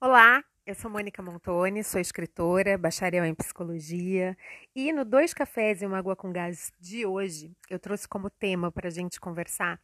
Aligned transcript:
Olá, 0.00 0.44
eu 0.66 0.74
sou 0.74 0.90
Mônica 0.90 1.22
Montoni, 1.22 1.82
sou 1.82 2.00
escritora, 2.00 2.76
bacharel 2.76 3.24
em 3.24 3.34
psicologia 3.34 4.36
e 4.74 4.92
no 4.92 5.04
Dois 5.04 5.32
Cafés 5.32 5.80
e 5.80 5.86
uma 5.86 5.96
Água 5.96 6.14
com 6.14 6.30
Gás 6.30 6.70
de 6.78 7.06
hoje 7.06 7.56
eu 7.70 7.78
trouxe 7.78 8.06
como 8.06 8.28
tema 8.28 8.70
para 8.70 8.88
a 8.88 8.90
gente 8.90 9.18
conversar 9.18 9.80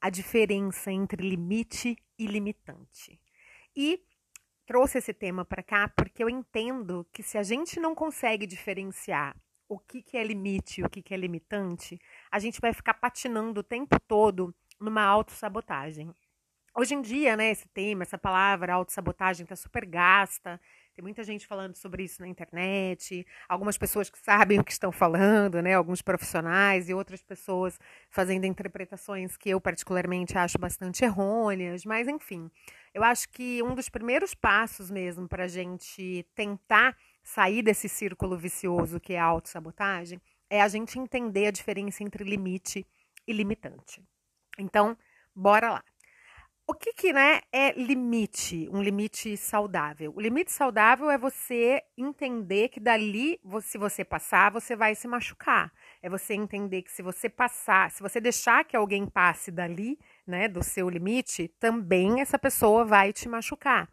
a 0.00 0.10
diferença 0.10 0.92
entre 0.92 1.28
limite 1.28 1.96
e 2.16 2.26
limitante. 2.26 3.18
E 3.74 4.00
trouxe 4.64 4.98
esse 4.98 5.12
tema 5.12 5.44
para 5.44 5.62
cá 5.62 5.88
porque 5.88 6.22
eu 6.22 6.28
entendo 6.28 7.04
que 7.12 7.22
se 7.22 7.36
a 7.36 7.42
gente 7.42 7.80
não 7.80 7.94
consegue 7.94 8.46
diferenciar 8.46 9.34
o 9.68 9.78
que, 9.78 10.02
que 10.02 10.16
é 10.16 10.22
limite 10.22 10.80
e 10.80 10.84
o 10.84 10.90
que, 10.90 11.02
que 11.02 11.14
é 11.14 11.16
limitante, 11.16 11.98
a 12.30 12.38
gente 12.38 12.60
vai 12.60 12.72
ficar 12.72 12.94
patinando 12.94 13.60
o 13.60 13.64
tempo 13.64 13.98
todo 14.06 14.54
numa 14.78 15.02
autossabotagem. 15.02 16.14
Hoje 16.76 16.92
em 16.92 17.00
dia, 17.00 17.36
né, 17.36 17.50
esse 17.52 17.68
tema, 17.68 18.02
essa 18.02 18.18
palavra 18.18 18.74
autossabotagem 18.74 19.44
está 19.44 19.54
super 19.54 19.86
gasta. 19.86 20.60
Tem 20.92 21.04
muita 21.04 21.22
gente 21.22 21.46
falando 21.46 21.76
sobre 21.76 22.02
isso 22.02 22.20
na 22.20 22.26
internet, 22.26 23.24
algumas 23.48 23.78
pessoas 23.78 24.10
que 24.10 24.18
sabem 24.18 24.58
o 24.58 24.64
que 24.64 24.72
estão 24.72 24.90
falando, 24.90 25.62
né, 25.62 25.74
alguns 25.74 26.02
profissionais 26.02 26.88
e 26.88 26.94
outras 26.94 27.22
pessoas 27.22 27.78
fazendo 28.10 28.44
interpretações 28.44 29.36
que 29.36 29.50
eu 29.50 29.60
particularmente 29.60 30.36
acho 30.36 30.58
bastante 30.58 31.04
errôneas, 31.04 31.84
mas 31.84 32.08
enfim, 32.08 32.50
eu 32.92 33.04
acho 33.04 33.28
que 33.28 33.62
um 33.62 33.74
dos 33.74 33.88
primeiros 33.88 34.34
passos 34.34 34.90
mesmo 34.90 35.28
para 35.28 35.44
a 35.44 35.48
gente 35.48 36.26
tentar 36.34 36.96
sair 37.22 37.62
desse 37.62 37.88
círculo 37.88 38.36
vicioso 38.36 38.98
que 38.98 39.12
é 39.12 39.20
a 39.20 39.24
autossabotagem 39.24 40.20
é 40.50 40.60
a 40.60 40.66
gente 40.68 40.98
entender 40.98 41.46
a 41.46 41.50
diferença 41.52 42.02
entre 42.02 42.24
limite 42.24 42.84
e 43.26 43.32
limitante. 43.32 44.02
Então, 44.58 44.96
bora 45.34 45.70
lá. 45.70 45.93
O 46.66 46.72
que, 46.72 46.94
que 46.94 47.12
né, 47.12 47.40
é 47.52 47.72
limite, 47.72 48.70
um 48.72 48.82
limite 48.82 49.36
saudável? 49.36 50.14
O 50.16 50.20
limite 50.20 50.50
saudável 50.50 51.10
é 51.10 51.18
você 51.18 51.82
entender 51.96 52.70
que 52.70 52.80
dali, 52.80 53.38
se 53.60 53.76
você 53.76 54.02
passar, 54.02 54.50
você 54.50 54.74
vai 54.74 54.94
se 54.94 55.06
machucar. 55.06 55.70
É 56.02 56.08
você 56.08 56.32
entender 56.32 56.80
que 56.80 56.90
se 56.90 57.02
você 57.02 57.28
passar, 57.28 57.90
se 57.90 58.02
você 58.02 58.18
deixar 58.18 58.64
que 58.64 58.74
alguém 58.74 59.06
passe 59.06 59.50
dali, 59.50 59.98
né, 60.26 60.48
do 60.48 60.62
seu 60.62 60.88
limite, 60.88 61.48
também 61.60 62.22
essa 62.22 62.38
pessoa 62.38 62.82
vai 62.82 63.12
te 63.12 63.28
machucar. 63.28 63.86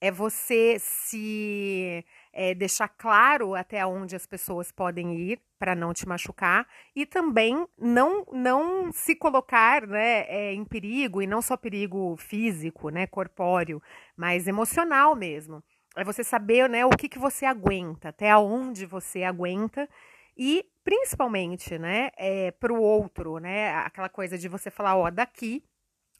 É 0.00 0.10
você 0.10 0.78
se 0.78 2.02
é, 2.36 2.54
deixar 2.54 2.88
claro 2.88 3.54
até 3.54 3.84
onde 3.86 4.14
as 4.14 4.26
pessoas 4.26 4.70
podem 4.70 5.16
ir 5.16 5.40
para 5.58 5.74
não 5.74 5.94
te 5.94 6.06
machucar 6.06 6.68
e 6.94 7.06
também 7.06 7.66
não 7.78 8.26
não 8.30 8.92
se 8.92 9.16
colocar 9.16 9.86
né, 9.86 10.26
é, 10.28 10.52
em 10.52 10.62
perigo 10.62 11.22
e 11.22 11.26
não 11.26 11.40
só 11.40 11.56
perigo 11.56 12.14
físico, 12.18 12.90
né, 12.90 13.06
corpóreo, 13.06 13.82
mas 14.14 14.46
emocional 14.46 15.16
mesmo. 15.16 15.64
É 15.96 16.04
você 16.04 16.22
saber 16.22 16.68
né, 16.68 16.84
o 16.84 16.90
que, 16.90 17.08
que 17.08 17.18
você 17.18 17.46
aguenta, 17.46 18.10
até 18.10 18.36
onde 18.36 18.84
você 18.84 19.22
aguenta 19.22 19.88
e 20.36 20.66
principalmente 20.84 21.78
né, 21.78 22.10
é, 22.18 22.50
para 22.50 22.70
o 22.70 22.78
outro, 22.78 23.38
né, 23.38 23.74
aquela 23.76 24.10
coisa 24.10 24.36
de 24.36 24.46
você 24.46 24.70
falar, 24.70 24.94
ó, 24.94 25.10
daqui 25.10 25.64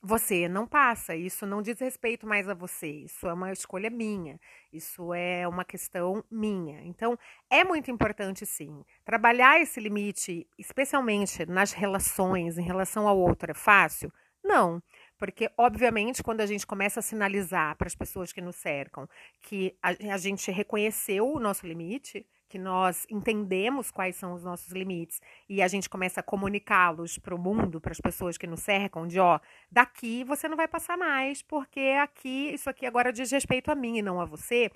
você 0.02 0.48
não 0.48 0.66
passa, 0.66 1.16
isso 1.16 1.46
não 1.46 1.62
diz 1.62 1.80
respeito 1.80 2.26
mais 2.26 2.48
a 2.48 2.54
você, 2.54 2.88
isso 2.88 3.26
é 3.26 3.32
uma 3.32 3.52
escolha 3.52 3.90
minha, 3.90 4.38
isso 4.72 5.12
é 5.12 5.46
uma 5.48 5.64
questão 5.64 6.24
minha. 6.30 6.82
Então, 6.84 7.18
é 7.50 7.64
muito 7.64 7.90
importante, 7.90 8.46
sim, 8.46 8.84
trabalhar 9.04 9.60
esse 9.60 9.80
limite, 9.80 10.46
especialmente 10.58 11.44
nas 11.46 11.72
relações, 11.72 12.58
em 12.58 12.62
relação 12.62 13.08
ao 13.08 13.18
outro, 13.18 13.50
é 13.50 13.54
fácil? 13.54 14.12
Não, 14.44 14.80
porque, 15.18 15.50
obviamente, 15.56 16.22
quando 16.22 16.40
a 16.40 16.46
gente 16.46 16.66
começa 16.66 17.00
a 17.00 17.02
sinalizar 17.02 17.76
para 17.76 17.88
as 17.88 17.94
pessoas 17.94 18.32
que 18.32 18.40
nos 18.40 18.56
cercam 18.56 19.08
que 19.42 19.76
a, 19.82 19.88
a 20.14 20.18
gente 20.18 20.50
reconheceu 20.50 21.26
o 21.28 21.40
nosso 21.40 21.66
limite, 21.66 22.24
que 22.48 22.58
nós 22.58 23.06
entendemos 23.10 23.90
quais 23.90 24.16
são 24.16 24.34
os 24.34 24.44
nossos 24.44 24.72
limites 24.72 25.20
e 25.48 25.60
a 25.62 25.68
gente 25.68 25.88
começa 25.88 26.20
a 26.20 26.22
comunicá-los 26.22 27.18
para 27.18 27.34
o 27.34 27.38
mundo, 27.38 27.80
para 27.80 27.92
as 27.92 28.00
pessoas 28.00 28.38
que 28.38 28.46
nos 28.46 28.60
cercam, 28.60 29.06
de 29.06 29.18
ó, 29.18 29.40
daqui 29.70 30.24
você 30.24 30.48
não 30.48 30.56
vai 30.56 30.68
passar 30.68 30.96
mais, 30.96 31.42
porque 31.42 31.96
aqui, 32.00 32.52
isso 32.52 32.70
aqui 32.70 32.86
agora 32.86 33.12
diz 33.12 33.30
respeito 33.30 33.70
a 33.70 33.74
mim 33.74 33.98
e 33.98 34.02
não 34.02 34.20
a 34.20 34.24
você. 34.24 34.70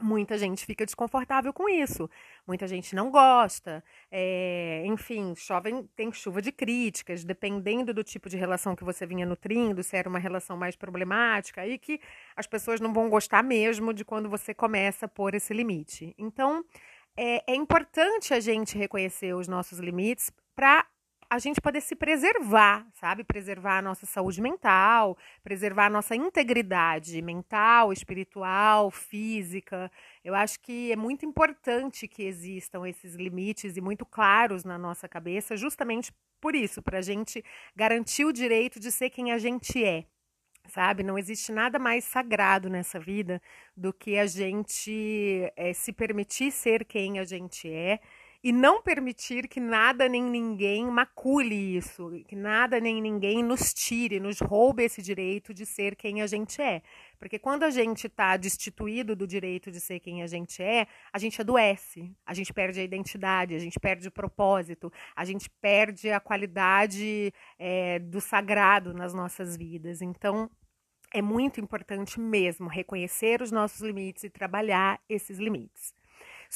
Muita 0.00 0.36
gente 0.36 0.66
fica 0.66 0.84
desconfortável 0.84 1.52
com 1.52 1.68
isso, 1.68 2.10
muita 2.44 2.66
gente 2.66 2.96
não 2.96 3.12
gosta, 3.12 3.82
é, 4.10 4.82
enfim, 4.86 5.36
chove, 5.36 5.70
tem 5.94 6.12
chuva 6.12 6.42
de 6.42 6.50
críticas, 6.50 7.24
dependendo 7.24 7.94
do 7.94 8.02
tipo 8.02 8.28
de 8.28 8.36
relação 8.36 8.74
que 8.74 8.82
você 8.82 9.06
vinha 9.06 9.24
nutrindo, 9.24 9.84
se 9.84 9.96
era 9.96 10.08
uma 10.08 10.18
relação 10.18 10.56
mais 10.56 10.74
problemática, 10.74 11.60
aí 11.60 11.78
que 11.78 12.00
as 12.34 12.44
pessoas 12.44 12.80
não 12.80 12.92
vão 12.92 13.08
gostar 13.08 13.44
mesmo 13.44 13.94
de 13.94 14.04
quando 14.04 14.28
você 14.28 14.52
começa 14.52 15.06
a 15.06 15.08
pôr 15.08 15.32
esse 15.32 15.54
limite. 15.54 16.12
Então, 16.18 16.64
é, 17.16 17.52
é 17.52 17.54
importante 17.54 18.34
a 18.34 18.40
gente 18.40 18.76
reconhecer 18.76 19.34
os 19.34 19.48
nossos 19.48 19.78
limites 19.78 20.30
para 20.54 20.86
a 21.30 21.38
gente 21.38 21.60
poder 21.60 21.80
se 21.80 21.96
preservar, 21.96 22.86
sabe? 22.92 23.24
Preservar 23.24 23.78
a 23.78 23.82
nossa 23.82 24.06
saúde 24.06 24.40
mental, 24.40 25.16
preservar 25.42 25.86
a 25.86 25.90
nossa 25.90 26.14
integridade 26.14 27.20
mental, 27.22 27.92
espiritual, 27.92 28.90
física. 28.90 29.90
Eu 30.22 30.34
acho 30.34 30.60
que 30.60 30.92
é 30.92 30.96
muito 30.96 31.24
importante 31.24 32.06
que 32.06 32.22
existam 32.22 32.86
esses 32.86 33.14
limites 33.14 33.76
e 33.76 33.80
muito 33.80 34.04
claros 34.04 34.64
na 34.64 34.78
nossa 34.78 35.08
cabeça, 35.08 35.56
justamente 35.56 36.12
por 36.40 36.54
isso, 36.54 36.82
para 36.82 36.98
a 36.98 37.02
gente 37.02 37.42
garantir 37.74 38.24
o 38.24 38.32
direito 38.32 38.78
de 38.78 38.92
ser 38.92 39.10
quem 39.10 39.32
a 39.32 39.38
gente 39.38 39.82
é 39.82 40.04
sabe? 40.68 41.02
Não 41.02 41.18
existe 41.18 41.52
nada 41.52 41.78
mais 41.78 42.04
sagrado 42.04 42.68
nessa 42.68 42.98
vida 42.98 43.40
do 43.76 43.92
que 43.92 44.18
a 44.18 44.26
gente 44.26 45.50
é, 45.56 45.72
se 45.72 45.92
permitir 45.92 46.50
ser 46.50 46.84
quem 46.84 47.18
a 47.18 47.24
gente 47.24 47.70
é 47.70 48.00
e 48.42 48.52
não 48.52 48.82
permitir 48.82 49.48
que 49.48 49.58
nada 49.58 50.06
nem 50.06 50.22
ninguém 50.22 50.84
macule 50.84 51.76
isso, 51.76 52.10
que 52.28 52.36
nada 52.36 52.78
nem 52.78 53.00
ninguém 53.00 53.42
nos 53.42 53.72
tire, 53.72 54.20
nos 54.20 54.38
roube 54.38 54.84
esse 54.84 55.00
direito 55.00 55.54
de 55.54 55.64
ser 55.64 55.96
quem 55.96 56.20
a 56.20 56.26
gente 56.26 56.60
é. 56.60 56.82
Porque 57.24 57.38
quando 57.38 57.62
a 57.62 57.70
gente 57.70 58.06
está 58.06 58.36
destituído 58.36 59.16
do 59.16 59.26
direito 59.26 59.70
de 59.70 59.80
ser 59.80 59.98
quem 59.98 60.22
a 60.22 60.26
gente 60.26 60.62
é, 60.62 60.86
a 61.10 61.18
gente 61.18 61.40
adoece, 61.40 62.14
a 62.26 62.34
gente 62.34 62.52
perde 62.52 62.80
a 62.80 62.82
identidade, 62.82 63.54
a 63.54 63.58
gente 63.58 63.80
perde 63.80 64.06
o 64.06 64.12
propósito, 64.12 64.92
a 65.16 65.24
gente 65.24 65.48
perde 65.48 66.10
a 66.10 66.20
qualidade 66.20 67.32
é, 67.58 67.98
do 67.98 68.20
sagrado 68.20 68.92
nas 68.92 69.14
nossas 69.14 69.56
vidas. 69.56 70.02
Então, 70.02 70.50
é 71.14 71.22
muito 71.22 71.62
importante 71.62 72.20
mesmo 72.20 72.68
reconhecer 72.68 73.40
os 73.40 73.50
nossos 73.50 73.80
limites 73.80 74.24
e 74.24 74.28
trabalhar 74.28 75.00
esses 75.08 75.38
limites. 75.38 75.94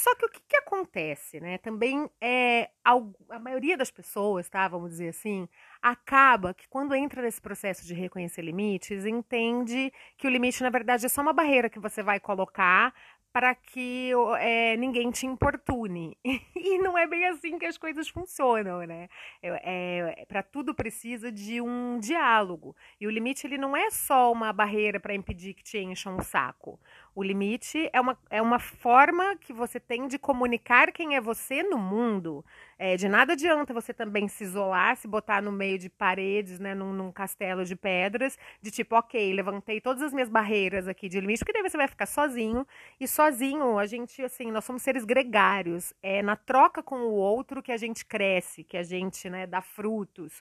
Só 0.00 0.14
que 0.14 0.26
o 0.26 0.28
que, 0.28 0.41
que 0.47 0.56
acontece, 0.56 1.41
né? 1.41 1.59
Também 1.59 2.09
é 2.20 2.70
a 2.84 3.38
maioria 3.41 3.76
das 3.76 3.91
pessoas, 3.91 4.48
tá? 4.48 4.69
Vamos 4.69 4.91
dizer 4.91 5.09
assim, 5.09 5.48
acaba 5.82 6.54
que 6.54 6.69
quando 6.69 6.94
entra 6.94 7.20
nesse 7.20 7.41
processo 7.41 7.84
de 7.84 7.94
reconhecer 7.94 8.42
limites, 8.42 9.04
entende 9.04 9.92
que 10.16 10.28
o 10.28 10.31
limite, 10.31 10.62
na 10.62 10.70
verdade, 10.70 11.04
é 11.04 11.08
só 11.08 11.20
uma 11.20 11.32
barreira 11.32 11.69
que 11.69 11.81
você 11.81 12.00
vai 12.00 12.20
colocar 12.20 12.94
para 13.38 13.54
que 13.54 14.10
é, 14.41 14.76
ninguém 14.76 15.12
te 15.12 15.25
importune. 15.25 16.19
E 16.56 16.76
não 16.78 16.99
é 16.99 17.06
bem 17.06 17.25
assim 17.25 17.56
que 17.56 17.65
as 17.65 17.78
coisas 17.78 18.09
funcionam, 18.09 18.81
né? 18.81 19.09
É, 19.41 20.19
é 20.19 20.25
para 20.26 20.43
tudo 20.43 20.75
precisa 20.75 21.31
de 21.31 21.60
um 21.60 22.00
diálogo. 22.00 22.76
E 23.00 23.06
o 23.06 23.10
limite 23.10 23.47
ele 23.47 23.56
não 23.56 23.76
é 23.76 23.91
só 23.91 24.32
uma 24.32 24.53
barreira 24.53 24.99
para 24.99 25.15
impedir 25.15 25.54
que 25.54 25.62
te 25.62 25.78
encham 25.78 26.16
o 26.16 26.22
saco. 26.22 26.78
O 27.15 27.22
limite 27.22 27.88
é 27.93 28.00
uma, 28.00 28.19
é 28.28 28.43
uma 28.43 28.59
forma 28.59 29.37
que 29.37 29.53
você 29.53 29.78
tem 29.78 30.09
de 30.09 30.19
comunicar 30.19 30.91
quem 30.91 31.15
é 31.15 31.20
você 31.20 31.62
no 31.62 31.78
mundo. 31.78 32.44
É, 32.78 32.96
de 32.96 33.08
nada 33.08 33.32
adianta 33.32 33.74
você 33.74 33.92
também 33.92 34.28
se 34.28 34.44
isolar, 34.44 34.96
se 34.96 35.08
botar 35.08 35.42
no 35.42 35.50
meio 35.50 35.78
de 35.78 35.88
paredes, 35.90 36.60
né, 36.60 36.74
num, 36.76 36.92
num, 36.92 37.10
castelo 37.10 37.64
de 37.64 37.74
pedras, 37.74 38.38
de 38.62 38.70
tipo, 38.70 38.94
ok, 38.94 39.32
levantei 39.34 39.80
todas 39.80 40.00
as 40.00 40.12
minhas 40.12 40.28
barreiras 40.28 40.86
aqui 40.86 41.08
de 41.08 41.18
limite, 41.18 41.40
porque 41.40 41.52
daí 41.52 41.68
você 41.68 41.76
vai 41.76 41.88
ficar 41.88 42.06
sozinho. 42.06 42.64
E 43.00 43.08
sozinho, 43.08 43.78
a 43.78 43.86
gente, 43.86 44.22
assim, 44.22 44.52
nós 44.52 44.64
somos 44.64 44.82
seres 44.82 45.04
gregários. 45.04 45.92
É 46.02 46.22
na 46.22 46.36
troca 46.36 46.82
com 46.82 47.00
o 47.00 47.12
outro 47.12 47.62
que 47.62 47.72
a 47.72 47.76
gente 47.76 48.04
cresce, 48.04 48.62
que 48.62 48.76
a 48.76 48.82
gente, 48.84 49.28
né, 49.28 49.46
dá 49.46 49.60
frutos. 49.60 50.40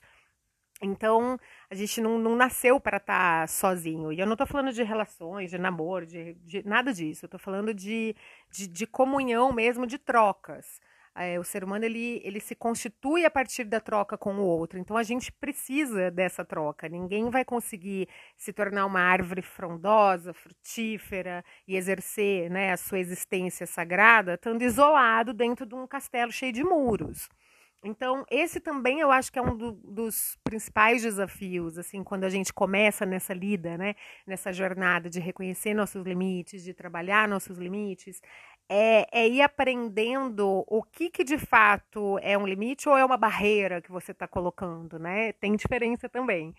Então, 0.80 1.38
a 1.68 1.74
gente 1.74 2.00
não, 2.00 2.18
não 2.18 2.36
nasceu 2.36 2.78
para 2.78 2.98
estar 2.98 3.40
tá 3.40 3.46
sozinho. 3.46 4.12
E 4.12 4.20
eu 4.20 4.26
não 4.26 4.34
estou 4.34 4.46
falando 4.46 4.72
de 4.72 4.82
relações, 4.82 5.50
de 5.50 5.58
namoro, 5.58 6.06
de, 6.06 6.34
de 6.34 6.64
nada 6.66 6.92
disso. 6.92 7.24
Eu 7.24 7.26
estou 7.26 7.40
falando 7.40 7.74
de, 7.74 8.14
de, 8.50 8.66
de, 8.68 8.86
comunhão 8.86 9.52
mesmo, 9.52 9.86
de 9.86 9.98
trocas. 9.98 10.80
É, 11.14 11.38
o 11.38 11.44
ser 11.44 11.64
humano 11.64 11.84
ele, 11.84 12.20
ele 12.24 12.40
se 12.40 12.54
constitui 12.54 13.24
a 13.24 13.30
partir 13.30 13.64
da 13.64 13.80
troca 13.80 14.16
com 14.16 14.34
o 14.36 14.42
outro. 14.44 14.78
Então, 14.78 14.96
a 14.96 15.02
gente 15.02 15.32
precisa 15.32 16.10
dessa 16.10 16.44
troca. 16.44 16.88
Ninguém 16.88 17.30
vai 17.30 17.44
conseguir 17.44 18.08
se 18.36 18.52
tornar 18.52 18.86
uma 18.86 19.00
árvore 19.00 19.42
frondosa, 19.42 20.32
frutífera 20.32 21.44
e 21.66 21.76
exercer 21.76 22.50
né, 22.50 22.72
a 22.72 22.76
sua 22.76 22.98
existência 22.98 23.66
sagrada 23.66 24.34
estando 24.34 24.62
isolado 24.62 25.32
dentro 25.34 25.66
de 25.66 25.74
um 25.74 25.86
castelo 25.86 26.32
cheio 26.32 26.52
de 26.52 26.64
muros. 26.64 27.28
Então, 27.84 28.24
esse 28.28 28.58
também 28.60 28.98
eu 29.00 29.10
acho 29.10 29.30
que 29.32 29.38
é 29.38 29.42
um 29.42 29.56
do, 29.56 29.72
dos 29.72 30.36
principais 30.42 31.02
desafios, 31.02 31.78
assim, 31.78 32.02
quando 32.02 32.24
a 32.24 32.28
gente 32.28 32.52
começa 32.52 33.06
nessa 33.06 33.32
lida, 33.32 33.78
né, 33.78 33.94
nessa 34.26 34.52
jornada 34.52 35.08
de 35.08 35.20
reconhecer 35.20 35.74
nossos 35.74 36.04
limites, 36.04 36.64
de 36.64 36.74
trabalhar 36.74 37.28
nossos 37.28 37.56
limites, 37.56 38.20
é, 38.68 39.06
é 39.12 39.28
ir 39.28 39.42
aprendendo 39.42 40.64
o 40.66 40.82
que, 40.82 41.08
que 41.08 41.22
de 41.24 41.38
fato 41.38 42.18
é 42.20 42.36
um 42.36 42.46
limite 42.46 42.88
ou 42.88 42.96
é 42.96 43.04
uma 43.04 43.16
barreira 43.16 43.80
que 43.80 43.90
você 43.92 44.10
está 44.12 44.26
colocando, 44.26 44.98
né? 44.98 45.32
Tem 45.34 45.54
diferença 45.56 46.08
também. 46.08 46.54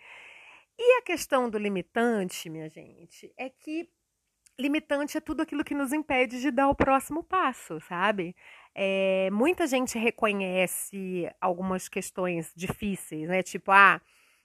E 0.78 0.98
a 0.98 1.02
questão 1.02 1.50
do 1.50 1.58
limitante, 1.58 2.48
minha 2.48 2.68
gente, 2.68 3.32
é 3.36 3.50
que 3.50 3.88
limitante 4.58 5.16
é 5.16 5.20
tudo 5.20 5.42
aquilo 5.42 5.64
que 5.64 5.74
nos 5.74 5.92
impede 5.92 6.40
de 6.40 6.50
dar 6.50 6.68
o 6.68 6.74
próximo 6.74 7.22
passo, 7.22 7.80
sabe? 7.80 8.34
É, 8.74 9.28
muita 9.32 9.66
gente 9.66 9.98
reconhece 9.98 11.28
algumas 11.40 11.88
questões 11.88 12.52
difíceis, 12.56 13.28
né? 13.28 13.42
Tipo, 13.42 13.72
ah, 13.72 14.00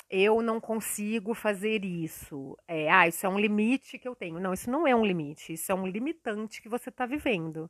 eu 0.09 0.41
não 0.41 0.59
consigo 0.59 1.33
fazer 1.33 1.83
isso. 1.85 2.57
É, 2.67 2.89
ah, 2.91 3.07
isso 3.07 3.25
é 3.25 3.29
um 3.29 3.39
limite 3.39 3.99
que 3.99 4.07
eu 4.07 4.15
tenho. 4.15 4.39
Não, 4.39 4.53
isso 4.53 4.69
não 4.69 4.87
é 4.87 4.95
um 4.95 5.05
limite, 5.05 5.53
isso 5.53 5.71
é 5.71 5.75
um 5.75 5.87
limitante 5.87 6.61
que 6.61 6.69
você 6.69 6.89
está 6.89 7.05
vivendo. 7.05 7.69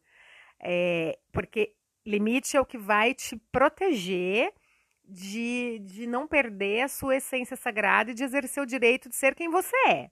É, 0.60 1.18
porque 1.32 1.74
limite 2.06 2.56
é 2.58 2.62
o 2.62 2.66
que 2.66 2.78
vai 2.78 3.14
te 3.14 3.36
proteger 3.52 4.54
de, 5.04 5.80
de 5.84 6.08
não 6.08 6.28
perder 6.28 6.82
a 6.82 6.88
sua 6.88 7.18
essência 7.18 7.56
sagrada 7.56 8.12
e 8.12 8.14
de 8.14 8.24
exercer 8.24 8.62
o 8.64 8.66
direito 8.66 9.10
de 9.10 9.16
ser 9.16 9.36
quem 9.36 9.50
você 9.50 9.76
é. 9.88 10.10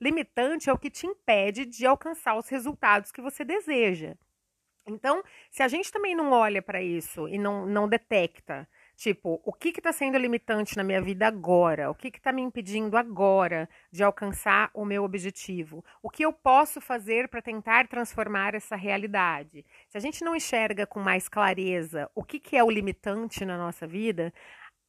Limitante 0.00 0.70
é 0.70 0.72
o 0.72 0.78
que 0.78 0.90
te 0.90 1.06
impede 1.06 1.64
de 1.66 1.84
alcançar 1.86 2.36
os 2.36 2.48
resultados 2.48 3.10
que 3.10 3.20
você 3.20 3.44
deseja. 3.44 4.14
Então, 4.88 5.22
se 5.50 5.62
a 5.62 5.68
gente 5.68 5.92
também 5.92 6.14
não 6.14 6.32
olha 6.32 6.62
para 6.62 6.82
isso 6.82 7.28
e 7.28 7.38
não, 7.38 7.66
não 7.66 7.88
detecta, 7.88 8.68
tipo, 8.96 9.40
o 9.44 9.52
que 9.52 9.68
está 9.68 9.92
sendo 9.92 10.16
limitante 10.18 10.76
na 10.76 10.82
minha 10.82 11.00
vida 11.00 11.26
agora? 11.26 11.90
O 11.90 11.94
que 11.94 12.08
está 12.08 12.32
me 12.32 12.42
impedindo 12.42 12.96
agora 12.96 13.68
de 13.92 14.02
alcançar 14.02 14.70
o 14.72 14.84
meu 14.84 15.04
objetivo? 15.04 15.84
O 16.02 16.08
que 16.10 16.24
eu 16.24 16.32
posso 16.32 16.80
fazer 16.80 17.28
para 17.28 17.42
tentar 17.42 17.86
transformar 17.86 18.54
essa 18.54 18.76
realidade? 18.76 19.64
Se 19.88 19.98
a 19.98 20.00
gente 20.00 20.24
não 20.24 20.34
enxerga 20.34 20.86
com 20.86 21.00
mais 21.00 21.28
clareza 21.28 22.10
o 22.14 22.24
que, 22.24 22.40
que 22.40 22.56
é 22.56 22.64
o 22.64 22.70
limitante 22.70 23.44
na 23.44 23.58
nossa 23.58 23.86
vida, 23.86 24.32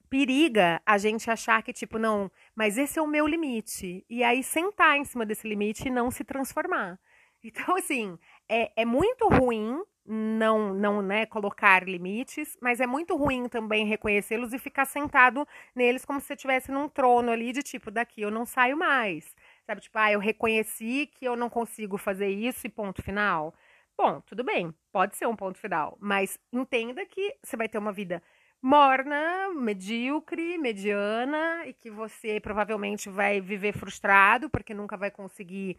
periga 0.09 0.81
a 0.85 0.97
gente 0.97 1.29
achar 1.29 1.61
que, 1.61 1.71
tipo, 1.71 1.99
não, 1.99 2.31
mas 2.55 2.77
esse 2.77 2.97
é 2.97 3.01
o 3.01 3.07
meu 3.07 3.27
limite. 3.27 4.03
E 4.09 4.23
aí 4.23 4.43
sentar 4.43 4.97
em 4.97 5.03
cima 5.03 5.25
desse 5.25 5.47
limite 5.47 5.87
e 5.87 5.91
não 5.91 6.09
se 6.09 6.23
transformar. 6.23 6.99
Então, 7.43 7.75
assim, 7.77 8.17
é, 8.49 8.71
é 8.75 8.85
muito 8.85 9.27
ruim 9.29 9.81
não, 10.11 10.73
não 10.73 11.01
né, 11.03 11.25
colocar 11.27 11.87
limites, 11.87 12.57
mas 12.59 12.79
é 12.79 12.87
muito 12.87 13.15
ruim 13.15 13.47
também 13.47 13.85
reconhecê-los 13.85 14.53
e 14.53 14.57
ficar 14.57 14.85
sentado 14.85 15.47
neles 15.75 16.03
como 16.03 16.19
se 16.19 16.25
você 16.27 16.33
estivesse 16.33 16.71
num 16.71 16.89
trono 16.89 17.31
ali 17.31 17.51
de 17.51 17.61
tipo, 17.61 17.91
daqui 17.91 18.21
eu 18.21 18.31
não 18.31 18.45
saio 18.45 18.75
mais. 18.75 19.35
Sabe, 19.67 19.81
tipo, 19.81 19.97
ah, 19.99 20.11
eu 20.11 20.19
reconheci 20.19 21.07
que 21.13 21.25
eu 21.25 21.35
não 21.35 21.47
consigo 21.49 21.95
fazer 21.97 22.29
isso 22.29 22.65
e 22.65 22.69
ponto 22.71 23.03
final. 23.03 23.53
Bom, 23.95 24.19
tudo 24.21 24.43
bem, 24.43 24.73
pode 24.91 25.15
ser 25.15 25.27
um 25.27 25.35
ponto 25.35 25.59
final, 25.59 25.95
mas 26.01 26.39
entenda 26.51 27.05
que 27.05 27.35
você 27.43 27.55
vai 27.55 27.69
ter 27.69 27.77
uma 27.77 27.91
vida 27.91 28.23
morna, 28.61 29.49
medíocre, 29.53 30.57
mediana 30.57 31.65
e 31.67 31.73
que 31.73 31.91
você 31.91 32.39
provavelmente 32.39 33.09
vai 33.09 33.39
viver 33.39 33.73
frustrado 33.73 34.49
porque 34.49 34.73
nunca 34.73 34.97
vai 34.97 35.11
conseguir, 35.11 35.77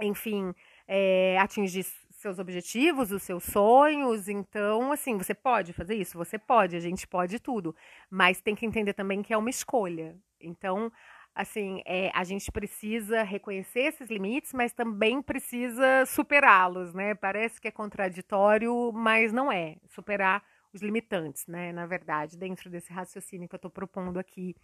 enfim, 0.00 0.54
é, 0.88 1.38
atingir 1.38 1.84
seus 2.18 2.38
objetivos, 2.38 3.12
os 3.12 3.22
seus 3.22 3.44
sonhos. 3.44 4.28
Então, 4.28 4.90
assim, 4.90 5.16
você 5.16 5.34
pode 5.34 5.72
fazer 5.72 5.94
isso, 5.94 6.18
você 6.18 6.38
pode, 6.38 6.74
a 6.74 6.80
gente 6.80 7.06
pode 7.06 7.38
tudo, 7.38 7.74
mas 8.10 8.40
tem 8.40 8.54
que 8.54 8.66
entender 8.66 8.94
também 8.94 9.22
que 9.22 9.32
é 9.32 9.36
uma 9.36 9.50
escolha. 9.50 10.16
Então, 10.40 10.90
assim, 11.34 11.82
é, 11.84 12.10
a 12.14 12.24
gente 12.24 12.50
precisa 12.50 13.22
reconhecer 13.22 13.80
esses 13.80 14.10
limites, 14.10 14.52
mas 14.52 14.72
também 14.72 15.22
precisa 15.22 16.04
superá-los, 16.06 16.92
né? 16.94 17.14
Parece 17.14 17.60
que 17.60 17.68
é 17.68 17.70
contraditório, 17.70 18.90
mas 18.92 19.32
não 19.32 19.52
é. 19.52 19.76
Superar 19.86 20.42
os 20.72 20.82
limitantes, 20.82 21.46
né? 21.46 21.72
Na 21.72 21.86
verdade, 21.86 22.36
dentro 22.36 22.68
desse 22.68 22.92
raciocínio 22.92 23.48
que 23.48 23.54
eu 23.54 23.58
estou 23.58 23.70
propondo 23.70 24.18
aqui 24.18 24.56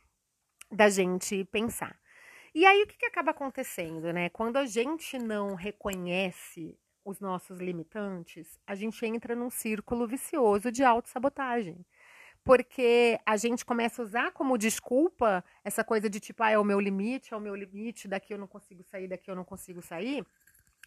da 0.70 0.88
gente 0.88 1.44
pensar. 1.44 1.96
E 2.54 2.64
aí 2.64 2.82
o 2.84 2.86
que, 2.86 2.96
que 2.96 3.06
acaba 3.06 3.32
acontecendo, 3.32 4.12
né? 4.12 4.28
Quando 4.28 4.58
a 4.58 4.64
gente 4.64 5.18
não 5.18 5.54
reconhece 5.56 6.78
os 7.04 7.18
nossos 7.18 7.58
limitantes, 7.58 8.60
a 8.64 8.76
gente 8.76 9.04
entra 9.04 9.34
num 9.34 9.50
círculo 9.50 10.06
vicioso 10.06 10.70
de 10.70 10.84
autossabotagem. 10.84 11.84
Porque 12.44 13.18
a 13.26 13.36
gente 13.36 13.64
começa 13.64 14.00
a 14.00 14.04
usar 14.04 14.30
como 14.32 14.56
desculpa 14.56 15.44
essa 15.64 15.82
coisa 15.82 16.08
de 16.08 16.20
tipo, 16.20 16.42
ah, 16.44 16.50
é 16.50 16.58
o 16.58 16.64
meu 16.64 16.78
limite, 16.78 17.34
é 17.34 17.36
o 17.36 17.40
meu 17.40 17.56
limite, 17.56 18.06
daqui 18.06 18.32
eu 18.32 18.38
não 18.38 18.46
consigo 18.46 18.84
sair, 18.84 19.08
daqui 19.08 19.30
eu 19.30 19.34
não 19.34 19.44
consigo 19.44 19.82
sair, 19.82 20.24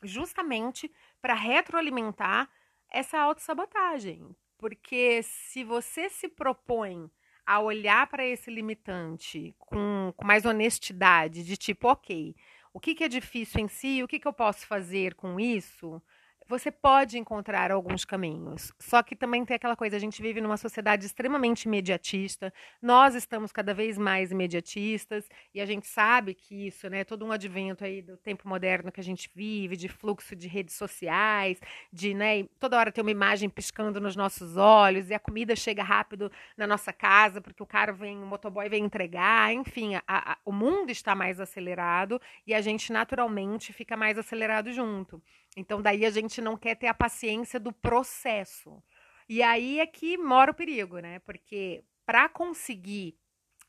justamente 0.04 0.90
para 1.22 1.34
retroalimentar 1.34 2.50
essa 2.90 3.20
autossabotagem. 3.20 4.36
Porque 4.58 5.22
se 5.24 5.64
você 5.64 6.10
se 6.10 6.30
propõe 6.30 7.12
a 7.48 7.62
olhar 7.62 8.06
para 8.08 8.28
esse 8.28 8.52
limitante 8.52 9.56
com, 9.58 10.14
com, 10.18 10.28
mais 10.28 10.46
honestidade, 10.46 11.46
de 11.46 11.56
tipo, 11.56 11.88
ok, 11.88 12.36
o 12.74 12.80
que, 12.80 12.94
que 12.94 13.06
é 13.06 13.08
difícil 13.08 13.62
em 13.62 13.70
si, 13.70 14.04
o 14.04 14.08
que, 14.08 14.20
que 14.20 14.28
eu 14.28 14.34
posso 14.34 14.68
fazer 14.68 15.16
com 15.16 15.40
isso, 15.40 16.02
você 16.48 16.72
pode 16.72 17.18
encontrar 17.18 17.72
alguns 17.72 18.06
caminhos. 18.06 18.72
Só 18.80 19.04
que 19.04 19.16
também 19.16 19.44
tem 19.44 19.56
aquela 19.56 19.76
coisa, 19.76 19.96
a 19.96 20.00
gente 20.00 20.22
vive 20.22 20.40
numa 20.40 20.58
sociedade 20.58 21.06
extremamente 21.06 21.64
imediatista, 21.64 22.54
nós 22.82 23.16
estamos 23.16 23.52
cada 23.52 23.74
vez 23.74 23.98
mais 23.98 24.32
imediatistas, 24.32 25.28
e 25.54 25.60
a 25.60 25.66
gente 25.66 25.88
sabe 25.88 26.34
que 26.34 26.68
isso, 26.68 26.90
né, 26.90 27.04
todo 27.04 27.26
um 27.26 27.32
advento 27.32 27.84
aí 27.84 28.02
do 28.02 28.18
tempo 28.18 28.48
moderno 28.48 28.92
que 28.92 29.00
a 29.00 29.04
gente 29.04 29.30
vive, 29.36 29.76
de 29.76 29.90
fluxo 29.90 30.36
de 30.36 30.48
redes 30.48 30.76
sociais, 30.76 31.60
de, 31.92 32.14
né, 32.14 32.44
toda 32.60 32.78
hora 32.78 32.92
ter 32.92 33.02
uma 33.02 33.12
imagem 33.12 33.50
piscando 33.50 34.00
nos 34.00 34.16
nossos 34.16 34.58
olhos, 34.58 35.10
e 35.10 35.14
a 35.14 35.20
comida 35.20 35.56
chega 35.56 35.84
rápido 35.84 36.32
na 36.56 36.66
nossa 36.66 36.94
casa, 36.94 37.42
porque 37.42 37.62
o 37.62 37.66
cara 37.66 37.92
vem, 37.92 38.18
o 38.18 38.26
motoboy 38.26 38.70
vem 38.70 38.86
entregar, 38.86 39.54
enfim, 39.54 39.96
a, 39.96 40.04
a, 40.08 40.38
o 40.46 40.52
mundo 40.52 40.92
está 40.92 41.14
mais 41.14 41.40
acelerado, 41.40 42.22
e 42.46 42.54
a 42.54 42.62
gente 42.62 42.92
naturalmente 42.94 43.74
fica 43.74 43.98
mais 43.98 44.18
acelerado 44.18 44.72
junto. 44.72 45.22
Então, 45.56 45.82
daí 45.82 46.06
a 46.06 46.12
gente 46.12 46.37
não 46.42 46.58
quer 46.58 46.76
ter 46.76 46.88
a 46.88 46.94
paciência 46.94 47.60
do 47.60 47.72
processo. 47.72 48.84
E 49.30 49.44
aí 49.44 49.80
é 49.80 49.86
que 49.86 50.18
mora 50.18 50.52
o 50.52 50.56
perigo, 50.56 51.00
né? 51.00 51.20
Porque 51.20 51.84
para 52.06 52.30
conseguir 52.30 53.18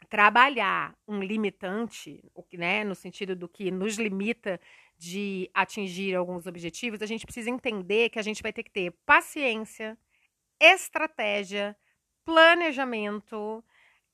trabalhar 0.09 0.97
um 1.07 1.21
limitante, 1.21 2.23
né, 2.53 2.85
no 2.85 2.95
sentido 2.95 3.35
do 3.35 3.49
que 3.49 3.71
nos 3.71 3.97
limita 3.99 4.61
de 4.97 5.51
atingir 5.53 6.15
alguns 6.15 6.47
objetivos, 6.47 7.03
a 7.03 7.07
gente 7.07 7.25
precisa 7.27 7.51
entender 7.51 8.09
que 8.11 8.19
a 8.19 8.23
gente 8.23 8.43
vai 8.43 8.53
ter 8.53 8.63
que 8.63 8.71
ter 8.71 8.93
paciência, 9.05 9.99
estratégia, 10.61 11.77
planejamento, 12.25 13.65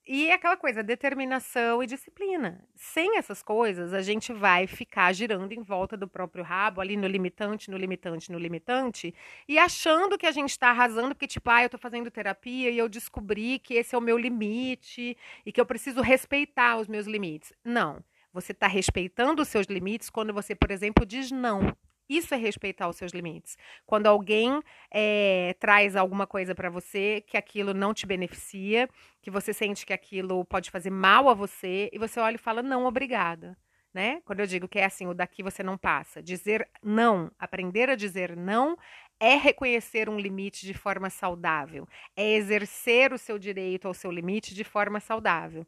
e 0.07 0.31
aquela 0.31 0.57
coisa, 0.57 0.83
determinação 0.83 1.83
e 1.83 1.87
disciplina. 1.87 2.63
Sem 2.75 3.17
essas 3.17 3.43
coisas, 3.43 3.95
a 3.95 4.03
gente 4.03 4.33
vai 4.33 4.67
ficar 4.67 5.13
girando 5.15 5.53
em 5.53 5.63
volta 5.63 5.97
do 5.97 6.07
próprio 6.07 6.45
rabo, 6.45 6.81
ali 6.81 6.97
no 6.97 7.07
limitante, 7.07 7.71
no 7.71 7.77
limitante, 7.77 8.31
no 8.31 8.39
limitante, 8.39 9.15
e 9.49 9.59
achando 9.59 10.19
que 10.19 10.27
a 10.27 10.33
gente 10.33 10.51
está 10.51 10.69
arrasando, 10.69 11.15
porque, 11.15 11.27
tipo, 11.27 11.49
ah, 11.49 11.63
eu 11.63 11.67
estou 11.67 11.81
fazendo 11.81 12.11
terapia 12.11 12.71
e 12.71 12.77
eu 12.77 12.89
descobri 12.89 13.59
que 13.59 13.75
esse 13.75 13.95
é 13.95 13.99
o 13.99 14.01
meu 14.01 14.19
limite 14.19 15.17
e 15.47 15.51
que 15.51 15.61
eu 15.61 15.67
preciso 15.67 16.03
respeitar 16.03 16.77
os 16.77 16.87
meus 16.87 17.07
limites. 17.07 17.53
Não. 17.65 18.05
Você 18.33 18.53
está 18.53 18.67
respeitando 18.67 19.41
os 19.43 19.49
seus 19.49 19.67
limites 19.69 20.11
quando 20.11 20.35
você, 20.35 20.55
por 20.55 20.71
exemplo, 20.71 21.07
diz 21.07 21.31
não. 21.31 21.75
Isso 22.09 22.35
é 22.35 22.37
respeitar 22.37 22.89
os 22.89 22.97
seus 22.97 23.13
limites. 23.13 23.57
Quando 23.87 24.07
alguém 24.07 24.61
é, 24.93 25.55
traz 25.59 25.97
alguma 25.97 26.27
coisa 26.27 26.55
para 26.55 26.71
você 26.71 27.23
que 27.27 27.37
aquilo 27.37 27.73
não 27.73 27.95
te 27.95 28.07
beneficia, 28.07 28.89
que 29.23 29.31
você 29.31 29.53
sente 29.53 29.87
que 29.87 29.93
aquilo 29.93 30.45
pode 30.45 30.71
fazer 30.71 30.91
mal 30.91 31.29
a 31.29 31.35
você, 31.35 31.89
e 31.93 31.99
você 31.99 32.21
olha 32.21 32.35
e 32.37 32.39
fala, 32.39 32.63
não, 32.63 32.85
obrigada. 32.85 33.57
Né? 33.93 34.21
Quando 34.25 34.41
eu 34.41 34.47
digo 34.47 34.67
que 34.67 34.81
é 34.81 34.85
assim, 34.85 35.07
o 35.07 35.15
daqui 35.15 35.41
você 35.41 35.63
não 35.63 35.79
passa. 35.79 36.21
Dizer 36.21 36.69
não, 36.83 37.31
aprender 37.39 37.89
a 37.89 37.95
dizer 37.95 38.37
não 38.37 38.77
é 39.21 39.37
reconhecer 39.37 40.09
um 40.09 40.19
limite 40.19 40.67
de 40.67 40.75
forma 40.75 41.09
saudável, 41.09 41.89
é 42.17 42.35
exercer 42.35 43.13
o 43.13 43.19
seu 43.19 43.39
direito 43.39 43.87
ao 43.87 43.95
seu 43.95 44.11
limite 44.11 44.53
de 44.53 44.65
forma 44.65 44.99
saudável. 44.99 45.65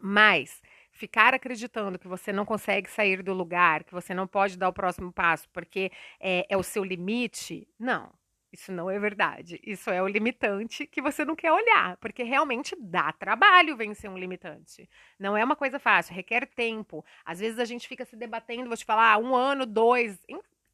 Mas 0.00 0.62
ficar 0.96 1.34
acreditando 1.34 1.98
que 1.98 2.08
você 2.08 2.32
não 2.32 2.46
consegue 2.46 2.90
sair 2.90 3.22
do 3.22 3.34
lugar, 3.34 3.84
que 3.84 3.92
você 3.92 4.14
não 4.14 4.26
pode 4.26 4.56
dar 4.56 4.68
o 4.68 4.72
próximo 4.72 5.12
passo 5.12 5.48
porque 5.50 5.92
é, 6.18 6.46
é 6.48 6.56
o 6.56 6.62
seu 6.62 6.82
limite, 6.82 7.68
não. 7.78 8.12
Isso 8.52 8.72
não 8.72 8.88
é 8.88 8.98
verdade. 8.98 9.60
Isso 9.62 9.90
é 9.90 10.00
o 10.02 10.08
limitante 10.08 10.86
que 10.86 11.02
você 11.02 11.24
não 11.24 11.36
quer 11.36 11.52
olhar, 11.52 11.98
porque 11.98 12.22
realmente 12.22 12.74
dá 12.80 13.12
trabalho 13.12 13.76
vencer 13.76 14.08
um 14.08 14.16
limitante. 14.16 14.88
Não 15.18 15.36
é 15.36 15.44
uma 15.44 15.56
coisa 15.56 15.78
fácil, 15.78 16.14
requer 16.14 16.46
tempo. 16.46 17.04
Às 17.24 17.40
vezes 17.40 17.58
a 17.58 17.66
gente 17.66 17.86
fica 17.86 18.04
se 18.06 18.16
debatendo, 18.16 18.68
vou 18.68 18.76
te 18.76 18.84
falar, 18.84 19.18
um 19.18 19.34
ano, 19.34 19.66
dois, 19.66 20.18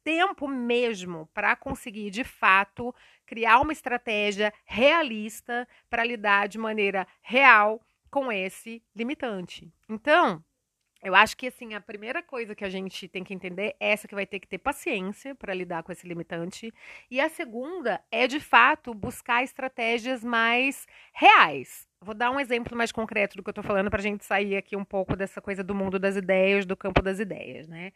tempo 0.03 0.47
mesmo 0.47 1.29
para 1.33 1.55
conseguir, 1.55 2.09
de 2.09 2.23
fato, 2.23 2.95
criar 3.25 3.59
uma 3.59 3.73
estratégia 3.73 4.53
realista 4.65 5.67
para 5.89 6.05
lidar 6.05 6.47
de 6.47 6.57
maneira 6.57 7.05
real 7.21 7.81
com 8.13 8.31
esse 8.31 8.79
limitante. 8.95 9.73
Então, 9.89 10.43
eu 11.01 11.15
acho 11.15 11.35
que 11.35 11.47
assim, 11.47 11.73
a 11.73 11.81
primeira 11.81 12.21
coisa 12.21 12.53
que 12.53 12.63
a 12.63 12.69
gente 12.69 13.07
tem 13.07 13.23
que 13.23 13.33
entender 13.33 13.75
é 13.79 13.89
essa 13.91 14.07
que 14.07 14.13
vai 14.13 14.27
ter 14.27 14.39
que 14.39 14.47
ter 14.47 14.59
paciência 14.59 15.33
para 15.33 15.51
lidar 15.51 15.81
com 15.81 15.91
esse 15.91 16.07
limitante. 16.07 16.71
E 17.09 17.19
a 17.19 17.27
segunda 17.27 17.99
é, 18.11 18.27
de 18.27 18.39
fato, 18.39 18.93
buscar 18.93 19.43
estratégias 19.43 20.23
mais 20.23 20.85
reais. 21.11 21.87
Vou 21.99 22.13
dar 22.13 22.29
um 22.29 22.39
exemplo 22.39 22.77
mais 22.77 22.91
concreto 22.91 23.35
do 23.35 23.41
que 23.41 23.49
eu 23.49 23.51
estou 23.51 23.63
falando 23.63 23.89
para 23.89 23.99
a 23.99 24.03
gente 24.03 24.23
sair 24.23 24.57
aqui 24.57 24.75
um 24.75 24.85
pouco 24.85 25.15
dessa 25.15 25.41
coisa 25.41 25.63
do 25.63 25.73
mundo 25.73 25.97
das 25.97 26.15
ideias, 26.15 26.67
do 26.67 26.77
campo 26.77 27.01
das 27.01 27.19
ideias, 27.19 27.67
né? 27.67 27.93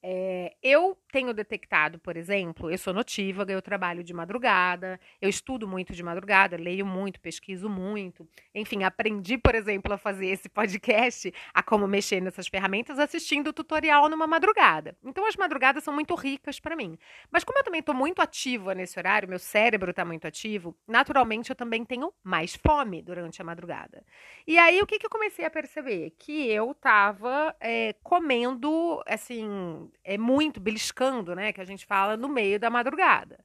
É, 0.00 0.54
eu 0.62 0.96
tenho 1.10 1.34
detectado, 1.34 1.98
por 1.98 2.16
exemplo, 2.16 2.70
eu 2.70 2.78
sou 2.78 2.94
notívaga, 2.94 3.52
eu 3.52 3.60
trabalho 3.60 4.04
de 4.04 4.14
madrugada, 4.14 5.00
eu 5.20 5.28
estudo 5.28 5.66
muito 5.66 5.92
de 5.92 6.02
madrugada, 6.04 6.56
leio 6.56 6.86
muito, 6.86 7.20
pesquiso 7.20 7.68
muito. 7.68 8.28
Enfim, 8.54 8.84
aprendi, 8.84 9.36
por 9.36 9.56
exemplo, 9.56 9.92
a 9.92 9.98
fazer 9.98 10.26
esse 10.26 10.48
podcast, 10.50 11.32
a 11.52 11.62
como 11.64 11.88
mexer 11.88 12.20
nessas 12.20 12.46
ferramentas, 12.46 12.98
assistindo 12.98 13.48
o 13.48 13.52
tutorial 13.52 14.08
numa 14.08 14.26
madrugada. 14.26 14.96
Então, 15.04 15.26
as 15.26 15.34
madrugadas 15.34 15.82
são 15.82 15.92
muito 15.92 16.14
ricas 16.14 16.60
para 16.60 16.76
mim. 16.76 16.96
Mas, 17.30 17.42
como 17.42 17.58
eu 17.58 17.64
também 17.64 17.80
estou 17.80 17.94
muito 17.94 18.22
ativa 18.22 18.74
nesse 18.76 18.98
horário, 18.98 19.28
meu 19.28 19.38
cérebro 19.38 19.90
está 19.90 20.04
muito 20.04 20.26
ativo, 20.28 20.76
naturalmente 20.86 21.50
eu 21.50 21.56
também 21.56 21.84
tenho 21.84 22.12
mais 22.22 22.54
fome 22.54 23.02
durante 23.02 23.42
a 23.42 23.44
madrugada. 23.44 24.04
E 24.46 24.58
aí, 24.58 24.80
o 24.80 24.86
que, 24.86 24.98
que 24.98 25.06
eu 25.06 25.10
comecei 25.10 25.44
a 25.44 25.50
perceber? 25.50 26.14
Que 26.18 26.46
eu 26.48 26.70
estava 26.70 27.56
é, 27.60 27.94
comendo, 28.04 29.02
assim 29.06 29.87
é 30.04 30.18
muito 30.18 30.60
beliscando, 30.60 31.34
né, 31.34 31.52
que 31.52 31.60
a 31.60 31.64
gente 31.64 31.86
fala 31.86 32.16
no 32.16 32.28
meio 32.28 32.58
da 32.58 32.70
madrugada. 32.70 33.44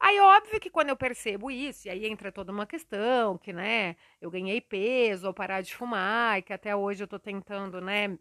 Aí, 0.00 0.20
óbvio 0.20 0.60
que 0.60 0.70
quando 0.70 0.90
eu 0.90 0.96
percebo 0.96 1.50
isso, 1.50 1.88
e 1.88 1.90
aí 1.90 2.06
entra 2.06 2.30
toda 2.30 2.52
uma 2.52 2.66
questão, 2.66 3.36
que, 3.36 3.52
né, 3.52 3.96
eu 4.20 4.30
ganhei 4.30 4.60
peso 4.60 5.26
ou 5.26 5.34
parar 5.34 5.60
de 5.60 5.74
fumar, 5.74 6.38
e 6.38 6.42
que 6.42 6.52
até 6.52 6.74
hoje 6.76 7.02
eu 7.02 7.08
tô 7.08 7.18
tentando, 7.18 7.80
né, 7.80 8.16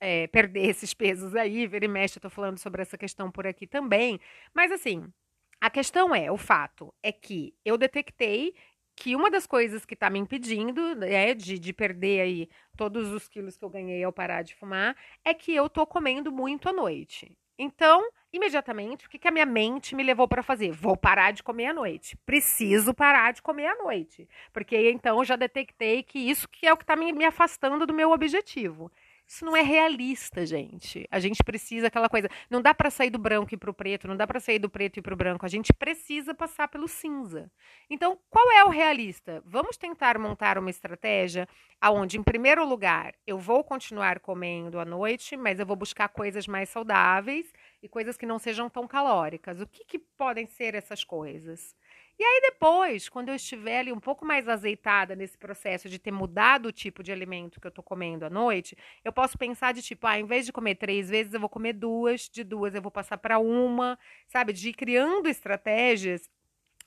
é, 0.00 0.26
perder 0.28 0.68
esses 0.70 0.94
pesos 0.94 1.34
aí, 1.36 1.66
ver 1.66 1.84
e 1.84 1.88
mexe, 1.88 2.18
eu 2.18 2.22
tô 2.22 2.30
falando 2.30 2.58
sobre 2.58 2.82
essa 2.82 2.96
questão 2.96 3.30
por 3.30 3.46
aqui 3.46 3.66
também. 3.66 4.18
Mas, 4.54 4.72
assim, 4.72 5.12
a 5.60 5.68
questão 5.70 6.14
é, 6.14 6.30
o 6.30 6.36
fato 6.36 6.94
é 7.02 7.12
que 7.12 7.54
eu 7.64 7.76
detectei 7.76 8.54
que 8.98 9.14
uma 9.14 9.30
das 9.30 9.46
coisas 9.46 9.84
que 9.84 9.94
está 9.94 10.10
me 10.10 10.18
impedindo 10.18 10.96
né, 10.96 11.32
de, 11.32 11.56
de 11.58 11.72
perder 11.72 12.20
aí 12.20 12.48
todos 12.76 13.12
os 13.12 13.28
quilos 13.28 13.56
que 13.56 13.64
eu 13.64 13.70
ganhei 13.70 14.02
ao 14.02 14.12
parar 14.12 14.42
de 14.42 14.56
fumar 14.56 14.96
é 15.24 15.32
que 15.32 15.54
eu 15.54 15.68
tô 15.68 15.86
comendo 15.86 16.32
muito 16.32 16.68
à 16.68 16.72
noite. 16.72 17.36
Então, 17.56 18.08
imediatamente, 18.32 19.06
o 19.06 19.10
que, 19.10 19.18
que 19.18 19.28
a 19.28 19.30
minha 19.30 19.46
mente 19.46 19.94
me 19.94 20.02
levou 20.02 20.26
para 20.26 20.42
fazer? 20.42 20.72
Vou 20.72 20.96
parar 20.96 21.32
de 21.32 21.42
comer 21.42 21.66
à 21.66 21.72
noite. 21.72 22.16
Preciso 22.26 22.92
parar 22.92 23.32
de 23.32 23.40
comer 23.42 23.66
à 23.66 23.76
noite. 23.76 24.28
Porque 24.52 24.90
então 24.90 25.24
já 25.24 25.36
detectei 25.36 26.02
que 26.02 26.18
isso 26.18 26.48
que 26.48 26.66
é 26.66 26.72
o 26.72 26.76
que 26.76 26.84
está 26.84 26.96
me, 26.96 27.12
me 27.12 27.24
afastando 27.24 27.86
do 27.86 27.94
meu 27.94 28.10
objetivo. 28.10 28.90
Isso 29.30 29.44
não 29.44 29.54
é 29.54 29.60
realista, 29.60 30.46
gente. 30.46 31.06
A 31.10 31.20
gente 31.20 31.44
precisa 31.44 31.88
aquela 31.88 32.08
coisa. 32.08 32.30
Não 32.48 32.62
dá 32.62 32.72
para 32.72 32.88
sair 32.90 33.10
do 33.10 33.18
branco 33.18 33.52
e 33.52 33.58
para 33.58 33.70
o 33.70 33.74
preto, 33.74 34.08
não 34.08 34.16
dá 34.16 34.26
para 34.26 34.40
sair 34.40 34.58
do 34.58 34.70
preto 34.70 34.98
e 34.98 35.02
para 35.02 35.12
o 35.12 35.16
branco. 35.16 35.44
A 35.44 35.48
gente 35.50 35.70
precisa 35.70 36.34
passar 36.34 36.66
pelo 36.68 36.88
cinza. 36.88 37.50
Então, 37.90 38.18
qual 38.30 38.50
é 38.50 38.64
o 38.64 38.70
realista? 38.70 39.42
Vamos 39.44 39.76
tentar 39.76 40.18
montar 40.18 40.56
uma 40.56 40.70
estratégia 40.70 41.46
aonde, 41.78 42.16
em 42.18 42.22
primeiro 42.22 42.66
lugar, 42.66 43.14
eu 43.26 43.38
vou 43.38 43.62
continuar 43.62 44.18
comendo 44.18 44.80
à 44.80 44.84
noite, 44.84 45.36
mas 45.36 45.60
eu 45.60 45.66
vou 45.66 45.76
buscar 45.76 46.08
coisas 46.08 46.46
mais 46.46 46.70
saudáveis 46.70 47.52
e 47.82 47.88
coisas 47.88 48.16
que 48.16 48.24
não 48.26 48.38
sejam 48.38 48.70
tão 48.70 48.88
calóricas. 48.88 49.60
O 49.60 49.66
que, 49.66 49.84
que 49.84 49.98
podem 49.98 50.46
ser 50.46 50.74
essas 50.74 51.04
coisas? 51.04 51.76
E 52.18 52.24
aí 52.24 52.40
depois, 52.42 53.08
quando 53.08 53.28
eu 53.28 53.36
estiver 53.36 53.78
ali 53.80 53.92
um 53.92 54.00
pouco 54.00 54.24
mais 54.26 54.48
azeitada 54.48 55.14
nesse 55.14 55.38
processo 55.38 55.88
de 55.88 56.00
ter 56.00 56.10
mudado 56.10 56.66
o 56.66 56.72
tipo 56.72 57.00
de 57.00 57.12
alimento 57.12 57.60
que 57.60 57.66
eu 57.66 57.70
tô 57.70 57.80
comendo 57.82 58.24
à 58.24 58.30
noite, 58.30 58.76
eu 59.04 59.12
posso 59.12 59.38
pensar 59.38 59.72
de 59.72 59.82
tipo, 59.82 60.04
ah, 60.06 60.18
em 60.18 60.26
vez 60.26 60.44
de 60.44 60.52
comer 60.52 60.74
três 60.74 61.08
vezes, 61.08 61.32
eu 61.32 61.38
vou 61.40 61.48
comer 61.48 61.74
duas, 61.74 62.28
de 62.28 62.42
duas 62.42 62.74
eu 62.74 62.82
vou 62.82 62.90
passar 62.90 63.18
para 63.18 63.38
uma, 63.38 63.96
sabe? 64.26 64.52
De 64.52 64.70
ir 64.70 64.74
criando 64.74 65.28
estratégias 65.28 66.28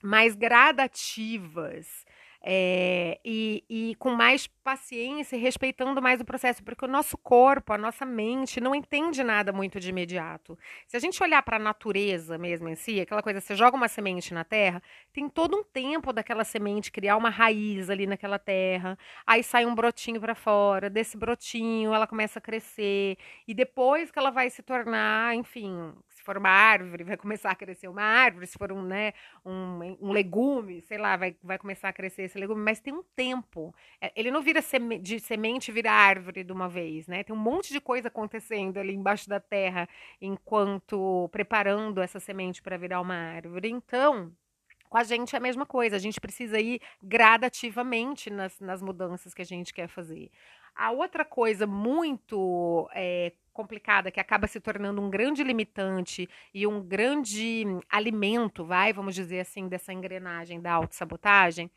mais 0.02 0.34
gradativas 0.34 2.04
é, 2.44 3.20
e, 3.24 3.64
e 3.68 3.94
com 3.96 4.10
mais 4.10 4.46
paciência 4.46 5.38
respeitando 5.38 6.02
mais 6.02 6.20
o 6.20 6.24
processo, 6.24 6.62
porque 6.62 6.84
o 6.84 6.88
nosso 6.88 7.16
corpo, 7.16 7.72
a 7.72 7.78
nossa 7.78 8.04
mente 8.04 8.60
não 8.60 8.74
entende 8.74 9.22
nada 9.22 9.52
muito 9.52 9.78
de 9.78 9.90
imediato. 9.90 10.58
Se 10.86 10.96
a 10.96 11.00
gente 11.00 11.22
olhar 11.22 11.42
para 11.42 11.56
a 11.56 11.60
natureza 11.60 12.36
mesmo 12.38 12.68
em 12.68 12.74
si, 12.74 13.00
aquela 13.00 13.22
coisa, 13.22 13.40
você 13.40 13.54
joga 13.54 13.76
uma 13.76 13.88
semente 13.88 14.34
na 14.34 14.44
terra, 14.44 14.82
tem 15.12 15.28
todo 15.28 15.56
um 15.56 15.62
tempo 15.62 16.12
daquela 16.12 16.44
semente 16.44 16.90
criar 16.90 17.16
uma 17.16 17.30
raiz 17.30 17.88
ali 17.88 18.06
naquela 18.06 18.38
terra, 18.38 18.98
aí 19.26 19.42
sai 19.42 19.64
um 19.64 19.74
brotinho 19.74 20.20
para 20.20 20.34
fora, 20.34 20.90
desse 20.90 21.16
brotinho 21.16 21.94
ela 21.94 22.06
começa 22.06 22.38
a 22.38 22.42
crescer, 22.42 23.16
e 23.46 23.54
depois 23.54 24.10
que 24.10 24.18
ela 24.18 24.30
vai 24.30 24.50
se 24.50 24.62
tornar, 24.62 25.34
enfim, 25.34 25.92
se 26.22 26.24
for 26.24 26.38
uma 26.38 26.48
árvore, 26.48 27.02
vai 27.02 27.16
começar 27.16 27.50
a 27.50 27.54
crescer 27.54 27.88
uma 27.88 28.02
árvore, 28.02 28.46
se 28.46 28.56
for 28.56 28.70
um, 28.70 28.80
né, 28.80 29.12
um, 29.44 29.96
um 30.00 30.12
legume, 30.12 30.80
sei 30.82 30.96
lá, 30.96 31.16
vai, 31.16 31.36
vai 31.42 31.58
começar 31.58 31.88
a 31.88 31.92
crescer 31.92 32.22
esse 32.22 32.38
legume, 32.38 32.62
mas 32.62 32.78
tem 32.78 32.94
um 32.94 33.02
tempo. 33.16 33.74
É, 34.00 34.12
ele 34.14 34.30
não 34.30 34.40
vira 34.40 34.62
seme, 34.62 35.00
de 35.00 35.18
semente, 35.18 35.72
vira 35.72 35.90
árvore 35.90 36.44
de 36.44 36.52
uma 36.52 36.68
vez, 36.68 37.08
né? 37.08 37.24
Tem 37.24 37.34
um 37.34 37.38
monte 37.38 37.72
de 37.72 37.80
coisa 37.80 38.06
acontecendo 38.06 38.78
ali 38.78 38.94
embaixo 38.94 39.28
da 39.28 39.40
terra, 39.40 39.88
enquanto 40.20 41.28
preparando 41.32 42.00
essa 42.00 42.20
semente 42.20 42.62
para 42.62 42.76
virar 42.76 43.00
uma 43.00 43.16
árvore. 43.16 43.68
Então, 43.68 44.32
com 44.88 44.98
a 44.98 45.02
gente 45.02 45.34
é 45.34 45.38
a 45.38 45.42
mesma 45.42 45.66
coisa, 45.66 45.96
a 45.96 45.98
gente 45.98 46.20
precisa 46.20 46.60
ir 46.60 46.80
gradativamente 47.02 48.30
nas, 48.30 48.60
nas 48.60 48.80
mudanças 48.80 49.34
que 49.34 49.42
a 49.42 49.46
gente 49.46 49.74
quer 49.74 49.88
fazer. 49.88 50.30
A 50.74 50.92
outra 50.92 51.24
coisa 51.24 51.66
muito 51.66 52.88
é, 52.94 53.32
complicada, 53.52 54.10
que 54.10 54.20
acaba 54.20 54.46
se 54.46 54.60
tornando 54.60 55.00
um 55.00 55.10
grande 55.10 55.44
limitante 55.44 56.28
e 56.52 56.66
um 56.66 56.82
grande 56.82 57.64
alimento, 57.88 58.64
vai, 58.64 58.92
vamos 58.92 59.14
dizer 59.14 59.40
assim, 59.40 59.68
dessa 59.68 59.92
engrenagem 59.92 60.60
da 60.60 60.72
autossabotagem, 60.72 61.70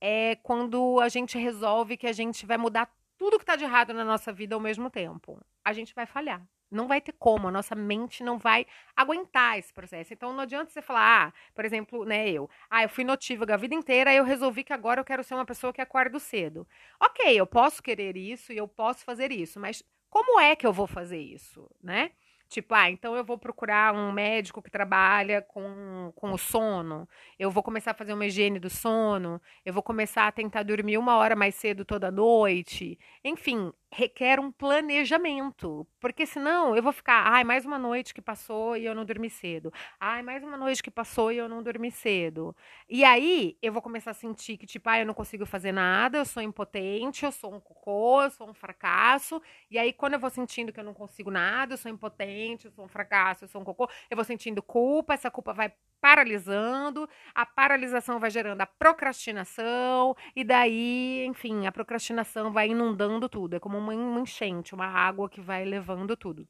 é 0.00 0.36
quando 0.42 1.00
a 1.00 1.08
gente 1.08 1.38
resolve 1.38 1.96
que 1.96 2.06
a 2.06 2.12
gente 2.12 2.44
vai 2.46 2.58
mudar 2.58 2.88
tudo 3.16 3.38
que 3.38 3.42
está 3.42 3.56
de 3.56 3.64
errado 3.64 3.94
na 3.94 4.04
nossa 4.04 4.32
vida 4.32 4.54
ao 4.54 4.60
mesmo 4.60 4.90
tempo. 4.90 5.40
A 5.64 5.72
gente 5.72 5.94
vai 5.94 6.06
falhar. 6.06 6.42
Não 6.70 6.88
vai 6.88 7.00
ter 7.00 7.12
como, 7.12 7.46
a 7.46 7.50
nossa 7.52 7.74
mente 7.74 8.24
não 8.24 8.36
vai 8.36 8.66
aguentar 8.96 9.58
esse 9.58 9.72
processo. 9.72 10.12
Então 10.12 10.32
não 10.32 10.40
adianta 10.40 10.70
você 10.70 10.82
falar, 10.82 11.28
ah, 11.28 11.32
por 11.54 11.64
exemplo, 11.64 12.04
né, 12.04 12.28
eu, 12.28 12.50
ah, 12.68 12.82
eu 12.82 12.88
fui 12.88 13.04
notívaga 13.04 13.54
a 13.54 13.56
vida 13.56 13.74
inteira, 13.74 14.12
eu 14.12 14.24
resolvi 14.24 14.64
que 14.64 14.72
agora 14.72 15.00
eu 15.00 15.04
quero 15.04 15.22
ser 15.22 15.34
uma 15.34 15.46
pessoa 15.46 15.72
que 15.72 15.80
acorda 15.80 16.18
cedo. 16.18 16.66
OK, 17.00 17.32
eu 17.32 17.46
posso 17.46 17.82
querer 17.82 18.16
isso 18.16 18.52
e 18.52 18.56
eu 18.56 18.66
posso 18.66 19.04
fazer 19.04 19.30
isso, 19.30 19.60
mas 19.60 19.84
como 20.14 20.38
é 20.38 20.54
que 20.54 20.64
eu 20.64 20.72
vou 20.72 20.86
fazer 20.86 21.18
isso, 21.18 21.68
né? 21.82 22.12
Tipo, 22.48 22.72
ah, 22.76 22.88
então 22.88 23.16
eu 23.16 23.24
vou 23.24 23.36
procurar 23.36 23.92
um 23.92 24.12
médico 24.12 24.62
que 24.62 24.70
trabalha 24.70 25.42
com, 25.42 26.12
com 26.14 26.30
o 26.30 26.38
sono, 26.38 27.08
eu 27.36 27.50
vou 27.50 27.64
começar 27.64 27.90
a 27.90 27.94
fazer 27.94 28.12
uma 28.12 28.24
higiene 28.24 28.60
do 28.60 28.70
sono, 28.70 29.42
eu 29.64 29.72
vou 29.72 29.82
começar 29.82 30.28
a 30.28 30.32
tentar 30.32 30.62
dormir 30.62 30.96
uma 30.98 31.16
hora 31.16 31.34
mais 31.34 31.56
cedo 31.56 31.84
toda 31.84 32.12
noite. 32.12 32.96
Enfim, 33.24 33.72
requer 33.94 34.40
um 34.40 34.50
planejamento, 34.50 35.86
porque 36.00 36.26
senão 36.26 36.74
eu 36.74 36.82
vou 36.82 36.92
ficar, 36.92 37.28
ai, 37.32 37.44
mais 37.44 37.64
uma 37.64 37.78
noite 37.78 38.12
que 38.12 38.20
passou 38.20 38.76
e 38.76 38.84
eu 38.84 38.92
não 38.94 39.04
dormi 39.04 39.30
cedo. 39.30 39.72
Ai, 40.00 40.20
mais 40.20 40.42
uma 40.42 40.56
noite 40.56 40.82
que 40.82 40.90
passou 40.90 41.30
e 41.30 41.38
eu 41.38 41.48
não 41.48 41.62
dormi 41.62 41.92
cedo. 41.92 42.56
E 42.88 43.04
aí 43.04 43.56
eu 43.62 43.72
vou 43.72 43.80
começar 43.80 44.10
a 44.10 44.14
sentir 44.14 44.56
que 44.56 44.66
tipo, 44.66 44.88
ai, 44.88 45.02
eu 45.02 45.06
não 45.06 45.14
consigo 45.14 45.46
fazer 45.46 45.70
nada, 45.70 46.18
eu 46.18 46.24
sou 46.24 46.42
impotente, 46.42 47.24
eu 47.24 47.30
sou 47.30 47.54
um 47.54 47.60
cocô, 47.60 48.22
eu 48.22 48.30
sou 48.30 48.48
um 48.50 48.54
fracasso. 48.54 49.40
E 49.70 49.78
aí 49.78 49.92
quando 49.92 50.14
eu 50.14 50.20
vou 50.20 50.30
sentindo 50.30 50.72
que 50.72 50.80
eu 50.80 50.84
não 50.84 50.94
consigo 50.94 51.30
nada, 51.30 51.74
eu 51.74 51.78
sou 51.78 51.90
impotente, 51.90 52.66
eu 52.66 52.72
sou 52.72 52.84
um 52.84 52.88
fracasso, 52.88 53.44
eu 53.44 53.48
sou 53.48 53.60
um 53.60 53.64
cocô, 53.64 53.88
eu 54.10 54.16
vou 54.16 54.24
sentindo 54.24 54.60
culpa, 54.60 55.14
essa 55.14 55.30
culpa 55.30 55.52
vai 55.52 55.72
paralisando, 56.04 57.08
a 57.34 57.46
paralisação 57.46 58.18
vai 58.20 58.30
gerando 58.30 58.60
a 58.60 58.66
procrastinação, 58.66 60.14
e 60.36 60.44
daí, 60.44 61.24
enfim, 61.26 61.66
a 61.66 61.72
procrastinação 61.72 62.52
vai 62.52 62.68
inundando 62.68 63.26
tudo. 63.26 63.56
É 63.56 63.58
como 63.58 63.80
uma 63.92 64.20
enchente, 64.20 64.74
uma 64.74 64.86
água 64.86 65.28
que 65.28 65.40
vai 65.40 65.64
levando 65.64 66.16
tudo. 66.16 66.48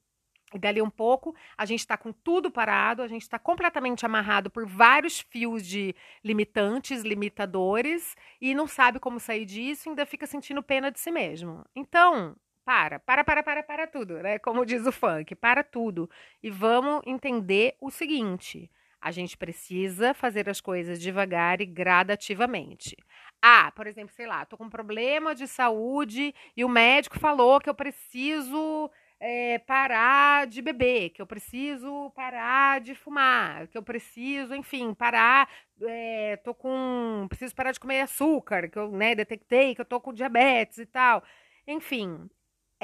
E 0.55 0.59
dali 0.59 0.81
um 0.81 0.91
pouco, 0.91 1.35
a 1.59 1.67
gente 1.67 1.81
está 1.81 1.97
com 1.97 2.13
tudo 2.13 2.49
parado, 2.49 3.03
a 3.03 3.09
gente 3.09 3.23
está 3.23 3.41
completamente 3.41 4.07
amarrado 4.07 4.49
por 4.49 4.65
vários 4.65 5.19
fios 5.19 5.67
de 5.67 5.97
limitantes, 6.23 7.03
limitadores, 7.03 8.15
e 8.41 8.55
não 8.55 8.69
sabe 8.69 9.01
como 9.01 9.19
sair 9.19 9.45
disso, 9.45 9.89
ainda 9.89 10.07
fica 10.07 10.27
sentindo 10.27 10.63
pena 10.63 10.93
de 10.93 11.01
si 11.01 11.11
mesmo. 11.11 11.65
Então, 11.75 12.37
para, 12.65 13.01
para, 13.01 13.25
para, 13.25 13.43
para, 13.43 13.63
para 13.65 13.87
tudo, 13.89 14.23
né? 14.23 14.39
Como 14.39 14.65
diz 14.65 14.87
o 14.87 14.93
funk, 14.93 15.35
para 15.35 15.65
tudo. 15.65 16.09
E 16.41 16.51
vamos 16.51 17.03
entender 17.05 17.77
o 17.81 17.91
seguinte: 17.91 18.71
a 19.05 19.11
gente 19.11 19.37
precisa 19.37 20.15
fazer 20.15 20.49
as 20.49 20.63
coisas 20.63 20.99
devagar 20.99 21.61
e 21.61 21.67
gradativamente. 21.67 22.97
Ah, 23.43 23.71
por 23.77 23.87
exemplo, 23.87 24.15
sei 24.15 24.27
lá, 24.27 24.47
tô 24.47 24.57
com 24.57 24.65
um 24.65 24.71
problema 24.71 25.35
de 25.35 25.47
saúde 25.47 26.35
e 26.57 26.65
o 26.65 26.69
médico 26.71 27.19
falou 27.19 27.61
que 27.61 27.69
eu 27.69 27.75
preciso 27.75 28.91
é, 29.21 29.59
parar 29.59 30.47
de 30.47 30.63
beber, 30.63 31.11
que 31.11 31.21
eu 31.21 31.27
preciso 31.27 32.11
parar 32.17 32.81
de 32.81 32.95
fumar, 32.95 33.69
que 33.69 33.77
eu 33.77 33.83
preciso, 33.83 34.55
enfim, 34.55 34.95
parar. 34.95 35.51
É, 35.83 36.37
tô 36.39 36.55
com. 36.55 37.27
Preciso 37.29 37.55
parar 37.55 37.73
de 37.73 37.81
comer 37.81 38.01
açúcar, 38.01 38.71
que 38.71 38.79
eu 38.79 38.91
né, 38.91 39.15
detectei 39.15 39.75
que 39.75 39.83
eu 39.83 39.85
tô 39.85 40.01
com 40.01 40.15
diabetes 40.15 40.79
e 40.79 40.87
tal. 40.87 41.23
Enfim, 41.67 42.29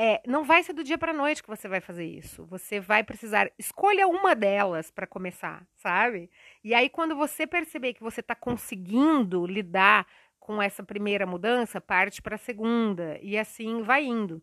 é, 0.02 0.22
não 0.26 0.44
vai 0.44 0.62
ser 0.62 0.72
do 0.72 0.82
dia 0.82 0.96
para 0.96 1.12
noite 1.12 1.42
que 1.42 1.48
você 1.48 1.68
vai 1.68 1.78
fazer 1.78 2.06
isso. 2.06 2.46
Você 2.46 2.80
vai 2.80 3.04
precisar 3.04 3.52
escolha 3.58 4.08
uma 4.08 4.34
delas 4.34 4.90
para 4.90 5.06
começar, 5.06 5.62
sabe? 5.74 6.30
E 6.64 6.72
aí 6.72 6.88
quando 6.88 7.14
você 7.14 7.46
perceber 7.46 7.92
que 7.92 8.02
você 8.02 8.20
está 8.20 8.34
conseguindo 8.34 9.46
lidar 9.46 10.06
com 10.38 10.62
essa 10.62 10.82
primeira 10.82 11.26
mudança, 11.26 11.82
parte 11.82 12.22
para 12.22 12.36
a 12.36 12.38
segunda 12.38 13.18
e 13.20 13.36
assim 13.36 13.82
vai 13.82 14.06
indo. 14.06 14.42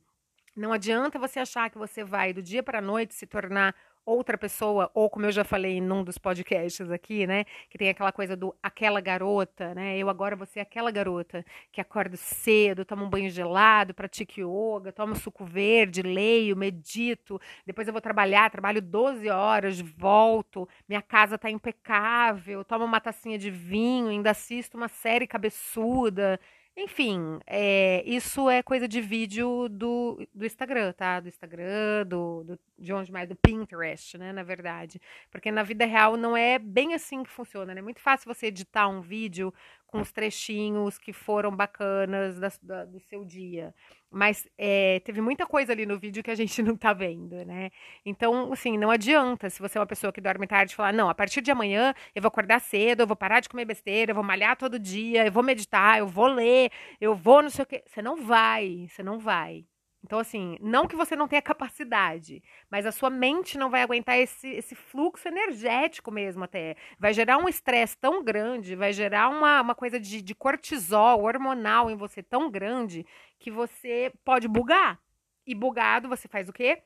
Não 0.55 0.71
adianta 0.71 1.17
você 1.17 1.39
achar 1.39 1.71
que 1.71 1.77
você 1.79 2.03
vai 2.03 2.33
do 2.33 2.41
dia 2.43 2.61
para 2.61 2.79
noite 2.79 3.15
se 3.15 3.25
tornar 3.25 3.73
outra 4.07 4.37
pessoa, 4.37 4.89
ou 4.93 5.09
como 5.09 5.25
eu 5.25 5.31
já 5.31 5.43
falei 5.43 5.81
num 5.81 6.01
dos 6.03 6.17
podcasts 6.17 6.89
aqui, 6.89 7.27
né, 7.27 7.43
que 7.69 7.77
tem 7.77 7.89
aquela 7.89 8.11
coisa 8.11 8.37
do 8.37 8.55
aquela 8.63 9.01
garota, 9.01 9.75
né, 9.75 9.97
eu 9.97 10.09
agora 10.09 10.33
vou 10.35 10.45
ser 10.45 10.61
aquela 10.61 10.89
garota 10.89 11.45
que 11.73 11.81
acorda 11.81 12.15
cedo, 12.15 12.85
toma 12.85 13.03
um 13.03 13.09
banho 13.09 13.29
gelado, 13.29 13.93
pratica 13.93 14.39
yoga, 14.41 14.93
toma 14.93 15.13
suco 15.15 15.43
verde, 15.43 16.01
leio, 16.01 16.55
medito, 16.55 17.39
depois 17.65 17.85
eu 17.87 17.93
vou 17.93 18.01
trabalhar, 18.01 18.49
trabalho 18.49 18.81
12 18.81 19.27
horas, 19.29 19.81
volto, 19.81 20.67
minha 20.87 21.01
casa 21.01 21.37
tá 21.37 21.49
impecável, 21.51 22.63
tomo 22.63 22.85
uma 22.85 23.01
tacinha 23.01 23.37
de 23.37 23.51
vinho, 23.51 24.07
ainda 24.07 24.31
assisto 24.31 24.77
uma 24.77 24.87
série 24.87 25.27
cabeçuda, 25.27 26.39
enfim, 26.79 27.39
é, 27.47 28.03
isso 28.05 28.47
é 28.47 28.61
coisa 28.61 28.87
de 28.87 29.01
vídeo 29.01 29.67
do, 29.67 30.23
do 30.31 30.45
Instagram, 30.45 30.93
tá? 30.93 31.19
Do 31.19 31.27
Instagram, 31.27 32.05
do, 32.05 32.43
do, 32.43 32.59
de 32.77 32.93
onde 32.93 33.11
mais? 33.11 33.27
Do 33.27 33.35
Pinterest, 33.35 34.15
né? 34.15 34.31
Na 34.31 34.43
verdade. 34.43 35.01
Porque 35.31 35.51
na 35.51 35.63
vida 35.63 35.85
real 35.85 36.15
não 36.15 36.37
é 36.37 36.59
bem 36.59 36.93
assim 36.93 37.23
que 37.23 37.31
funciona, 37.31 37.73
né? 37.73 37.79
É 37.79 37.83
muito 37.83 37.99
fácil 37.99 38.31
você 38.31 38.45
editar 38.45 38.87
um 38.87 39.01
vídeo 39.01 39.51
com 39.87 40.01
os 40.01 40.11
trechinhos 40.11 40.97
que 40.97 41.13
foram 41.13 41.55
bacanas 41.55 42.37
da, 42.39 42.51
da, 42.61 42.85
do 42.85 42.99
seu 42.99 43.23
dia. 43.23 43.73
Mas 44.11 44.47
é, 44.57 44.99
teve 45.01 45.21
muita 45.21 45.45
coisa 45.45 45.71
ali 45.71 45.85
no 45.85 45.97
vídeo 45.97 46.21
que 46.21 46.29
a 46.29 46.35
gente 46.35 46.61
não 46.61 46.75
tá 46.75 46.93
vendo, 46.93 47.43
né? 47.45 47.71
Então, 48.05 48.51
assim, 48.51 48.77
não 48.77 48.91
adianta 48.91 49.49
se 49.49 49.59
você 49.61 49.77
é 49.77 49.81
uma 49.81 49.87
pessoa 49.87 50.13
que 50.13 50.21
dorme 50.21 50.45
tarde 50.45 50.75
falar, 50.75 50.93
não, 50.93 51.09
a 51.09 51.15
partir 51.15 51.41
de 51.41 51.51
amanhã 51.51 51.93
eu 52.13 52.21
vou 52.21 52.27
acordar 52.27 52.59
cedo, 52.59 53.01
eu 53.01 53.07
vou 53.07 53.15
parar 53.15 53.39
de 53.39 53.49
comer 53.49 53.65
besteira, 53.65 54.11
eu 54.11 54.15
vou 54.15 54.23
malhar 54.23 54.57
todo 54.57 54.77
dia, 54.77 55.25
eu 55.25 55.31
vou 55.31 55.43
meditar, 55.43 55.99
eu 55.99 56.07
vou 56.07 56.27
ler, 56.27 56.69
eu 56.99 57.15
vou 57.15 57.41
não 57.41 57.49
sei 57.49 57.63
o 57.63 57.65
quê. 57.65 57.83
Você 57.87 58.01
não 58.01 58.17
vai, 58.17 58.87
você 58.89 59.01
não 59.01 59.17
vai. 59.17 59.65
Então, 60.07 60.19
assim, 60.19 60.57
não 60.61 60.87
que 60.87 60.95
você 60.95 61.17
não 61.17 61.27
tenha 61.27 61.41
capacidade, 61.41 62.41
mas 62.71 62.85
a 62.85 62.93
sua 62.93 63.09
mente 63.09 63.57
não 63.57 63.69
vai 63.69 63.81
aguentar 63.81 64.17
esse, 64.17 64.47
esse 64.47 64.73
fluxo 64.73 65.27
energético 65.27 66.09
mesmo 66.09 66.45
até. 66.45 66.77
Vai 66.97 67.13
gerar 67.13 67.37
um 67.37 67.49
estresse 67.49 67.97
tão 67.97 68.23
grande, 68.23 68.73
vai 68.73 68.93
gerar 68.93 69.27
uma, 69.27 69.61
uma 69.61 69.75
coisa 69.75 69.99
de, 69.99 70.21
de 70.21 70.33
cortisol 70.33 71.23
hormonal 71.23 71.91
em 71.91 71.97
você 71.97 72.23
tão 72.23 72.49
grande 72.49 73.05
que 73.37 73.51
você 73.51 74.09
pode 74.23 74.47
bugar. 74.47 74.97
E 75.45 75.53
bugado, 75.53 76.07
você 76.07 76.25
faz 76.29 76.47
o 76.47 76.53
quê? 76.53 76.81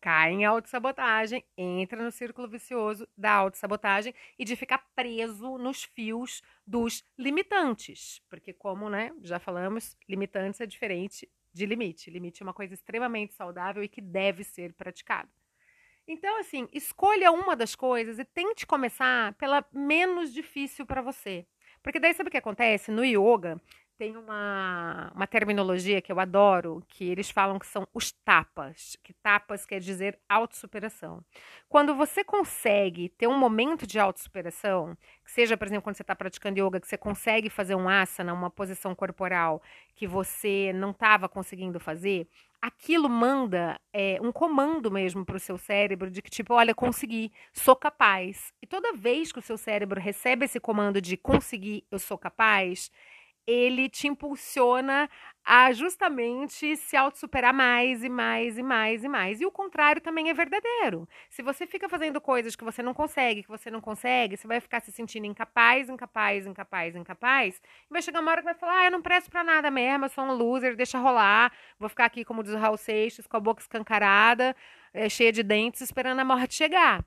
Cai 0.00 0.32
em 0.32 0.46
autossabotagem, 0.46 1.44
entra 1.58 2.02
no 2.02 2.10
círculo 2.10 2.48
vicioso 2.48 3.06
da 3.14 3.32
autossabotagem 3.32 4.14
e 4.38 4.44
de 4.44 4.56
ficar 4.56 4.86
preso 4.94 5.58
nos 5.58 5.84
fios 5.84 6.40
dos 6.66 7.04
limitantes. 7.18 8.22
Porque, 8.30 8.54
como 8.54 8.88
né, 8.88 9.12
já 9.20 9.38
falamos, 9.38 9.98
limitantes 10.08 10.62
é 10.62 10.66
diferente 10.66 11.28
de 11.54 11.64
limite. 11.64 12.10
Limite 12.10 12.42
é 12.42 12.44
uma 12.44 12.52
coisa 12.52 12.74
extremamente 12.74 13.34
saudável 13.34 13.82
e 13.82 13.88
que 13.88 14.00
deve 14.00 14.42
ser 14.44 14.74
praticado. 14.74 15.30
Então, 16.06 16.38
assim, 16.38 16.68
escolha 16.72 17.32
uma 17.32 17.56
das 17.56 17.74
coisas 17.74 18.18
e 18.18 18.24
tente 18.24 18.66
começar 18.66 19.32
pela 19.34 19.64
menos 19.72 20.32
difícil 20.34 20.84
para 20.84 21.00
você. 21.00 21.46
Porque 21.82 22.00
daí 22.00 22.12
sabe 22.12 22.28
o 22.28 22.30
que 22.30 22.36
acontece? 22.36 22.90
No 22.90 23.04
yoga, 23.04 23.60
tem 23.96 24.16
uma, 24.16 25.12
uma 25.14 25.26
terminologia 25.26 26.02
que 26.02 26.10
eu 26.10 26.18
adoro, 26.18 26.82
que 26.88 27.04
eles 27.04 27.30
falam 27.30 27.58
que 27.58 27.66
são 27.66 27.86
os 27.94 28.10
tapas, 28.12 28.96
que 29.02 29.12
tapas 29.12 29.64
quer 29.64 29.80
dizer 29.80 30.18
autossuperação. 30.28 31.24
Quando 31.68 31.94
você 31.94 32.24
consegue 32.24 33.08
ter 33.08 33.26
um 33.26 33.38
momento 33.38 33.86
de 33.86 33.98
autossuperação, 33.98 34.96
que 35.24 35.30
seja, 35.30 35.56
por 35.56 35.66
exemplo, 35.66 35.82
quando 35.82 35.96
você 35.96 36.02
está 36.02 36.16
praticando 36.16 36.58
yoga, 36.58 36.80
que 36.80 36.88
você 36.88 36.98
consegue 36.98 37.48
fazer 37.48 37.74
um 37.74 37.88
asana, 37.88 38.32
uma 38.32 38.50
posição 38.50 38.94
corporal 38.94 39.62
que 39.94 40.06
você 40.06 40.72
não 40.74 40.90
estava 40.90 41.28
conseguindo 41.28 41.78
fazer, 41.78 42.26
aquilo 42.60 43.10
manda 43.10 43.78
é, 43.92 44.18
um 44.22 44.32
comando 44.32 44.90
mesmo 44.90 45.22
para 45.22 45.36
o 45.36 45.40
seu 45.40 45.58
cérebro 45.58 46.10
de 46.10 46.22
que, 46.22 46.30
tipo, 46.30 46.54
olha, 46.54 46.74
consegui, 46.74 47.30
sou 47.52 47.76
capaz. 47.76 48.54
E 48.62 48.66
toda 48.66 48.94
vez 48.94 49.30
que 49.30 49.38
o 49.38 49.42
seu 49.42 49.58
cérebro 49.58 50.00
recebe 50.00 50.46
esse 50.46 50.58
comando 50.58 51.00
de 51.00 51.16
conseguir, 51.16 51.84
eu 51.90 51.98
sou 51.98 52.16
capaz, 52.16 52.90
ele 53.46 53.88
te 53.88 54.08
impulsiona 54.08 55.08
a 55.44 55.72
justamente 55.72 56.76
se 56.76 56.96
autossuperar 56.96 57.52
mais 57.52 58.02
e 58.02 58.08
mais 58.08 58.56
e 58.56 58.62
mais 58.62 59.04
e 59.04 59.08
mais. 59.08 59.40
E 59.40 59.46
o 59.46 59.50
contrário 59.50 60.00
também 60.00 60.30
é 60.30 60.34
verdadeiro. 60.34 61.06
Se 61.28 61.42
você 61.42 61.66
fica 61.66 61.88
fazendo 61.88 62.20
coisas 62.20 62.56
que 62.56 62.64
você 62.64 62.82
não 62.82 62.94
consegue, 62.94 63.42
que 63.42 63.48
você 63.48 63.70
não 63.70 63.80
consegue, 63.80 64.36
você 64.36 64.46
vai 64.48 64.60
ficar 64.60 64.80
se 64.80 64.90
sentindo 64.90 65.26
incapaz, 65.26 65.88
incapaz, 65.90 66.46
incapaz, 66.46 66.96
incapaz, 66.96 67.60
e 67.90 67.92
vai 67.92 68.00
chegar 68.02 68.20
uma 68.20 68.30
hora 68.30 68.40
que 68.40 68.46
vai 68.46 68.54
falar: 68.54 68.80
"Ah, 68.80 68.84
eu 68.86 68.90
não 68.90 69.02
presto 69.02 69.30
para 69.30 69.44
nada 69.44 69.70
mesmo, 69.70 70.06
eu 70.06 70.08
sou 70.08 70.24
um 70.24 70.32
loser, 70.34 70.76
deixa 70.76 70.98
rolar, 70.98 71.52
vou 71.78 71.88
ficar 71.88 72.06
aqui 72.06 72.24
como 72.24 72.42
diz 72.42 72.52
o 72.54 72.58
Raul 72.58 72.76
Seixas, 72.78 73.26
com 73.26 73.36
a 73.36 73.40
boca 73.40 73.60
escancarada, 73.60 74.56
é, 74.92 75.08
cheia 75.08 75.32
de 75.32 75.42
dentes, 75.42 75.80
esperando 75.82 76.20
a 76.20 76.24
morte 76.24 76.54
chegar". 76.54 77.04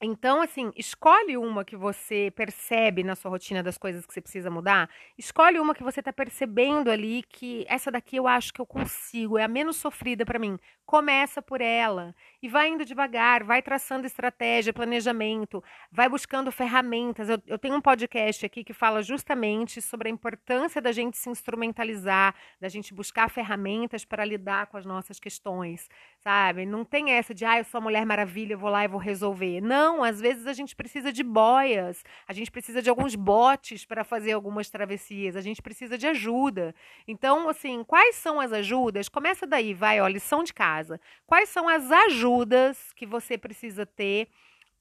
Então, 0.00 0.40
assim, 0.40 0.70
escolhe 0.76 1.36
uma 1.36 1.64
que 1.64 1.76
você 1.76 2.30
percebe 2.36 3.02
na 3.02 3.16
sua 3.16 3.32
rotina 3.32 3.64
das 3.64 3.76
coisas 3.76 4.06
que 4.06 4.14
você 4.14 4.20
precisa 4.20 4.48
mudar. 4.48 4.88
Escolhe 5.16 5.58
uma 5.58 5.74
que 5.74 5.82
você 5.82 5.98
está 6.00 6.12
percebendo 6.12 6.88
ali 6.88 7.24
que 7.28 7.66
essa 7.68 7.90
daqui 7.90 8.14
eu 8.16 8.28
acho 8.28 8.52
que 8.54 8.60
eu 8.60 8.66
consigo, 8.66 9.36
é 9.36 9.42
a 9.42 9.48
menos 9.48 9.76
sofrida 9.76 10.24
para 10.24 10.38
mim. 10.38 10.56
Começa 10.86 11.42
por 11.42 11.60
ela 11.60 12.14
e 12.40 12.48
vai 12.48 12.68
indo 12.68 12.84
devagar, 12.84 13.42
vai 13.42 13.60
traçando 13.60 14.06
estratégia, 14.06 14.72
planejamento, 14.72 15.62
vai 15.90 16.08
buscando 16.08 16.50
ferramentas. 16.52 17.28
Eu, 17.28 17.42
eu 17.46 17.58
tenho 17.58 17.74
um 17.74 17.80
podcast 17.80 18.46
aqui 18.46 18.62
que 18.62 18.72
fala 18.72 19.02
justamente 19.02 19.82
sobre 19.82 20.08
a 20.08 20.12
importância 20.12 20.80
da 20.80 20.92
gente 20.92 21.18
se 21.18 21.28
instrumentalizar, 21.28 22.34
da 22.60 22.68
gente 22.68 22.94
buscar 22.94 23.28
ferramentas 23.30 24.04
para 24.04 24.24
lidar 24.24 24.68
com 24.68 24.76
as 24.76 24.86
nossas 24.86 25.18
questões, 25.18 25.88
sabe? 26.20 26.64
Não 26.64 26.84
tem 26.84 27.10
essa 27.10 27.34
de, 27.34 27.44
ah, 27.44 27.58
eu 27.58 27.64
sou 27.64 27.78
a 27.78 27.82
Mulher 27.82 28.06
Maravilha, 28.06 28.54
eu 28.54 28.58
vou 28.58 28.70
lá 28.70 28.84
e 28.84 28.88
vou 28.88 29.00
resolver. 29.00 29.60
Não, 29.60 29.87
às 30.02 30.20
vezes 30.20 30.46
a 30.46 30.52
gente 30.52 30.76
precisa 30.76 31.12
de 31.12 31.22
boias, 31.22 32.04
a 32.26 32.32
gente 32.32 32.50
precisa 32.50 32.80
de 32.80 32.88
alguns 32.88 33.14
botes 33.14 33.84
para 33.84 34.04
fazer 34.04 34.32
algumas 34.32 34.70
travessias, 34.70 35.36
a 35.36 35.40
gente 35.40 35.60
precisa 35.60 35.96
de 35.96 36.06
ajuda. 36.06 36.74
Então, 37.06 37.48
assim, 37.48 37.82
quais 37.84 38.16
são 38.16 38.40
as 38.40 38.52
ajudas? 38.52 39.08
Começa 39.08 39.46
daí, 39.46 39.74
vai, 39.74 40.00
ó, 40.00 40.06
lição 40.06 40.44
de 40.44 40.52
casa. 40.52 41.00
Quais 41.26 41.48
são 41.48 41.68
as 41.68 41.90
ajudas 41.90 42.92
que 42.94 43.06
você 43.06 43.36
precisa 43.36 43.84
ter 43.84 44.28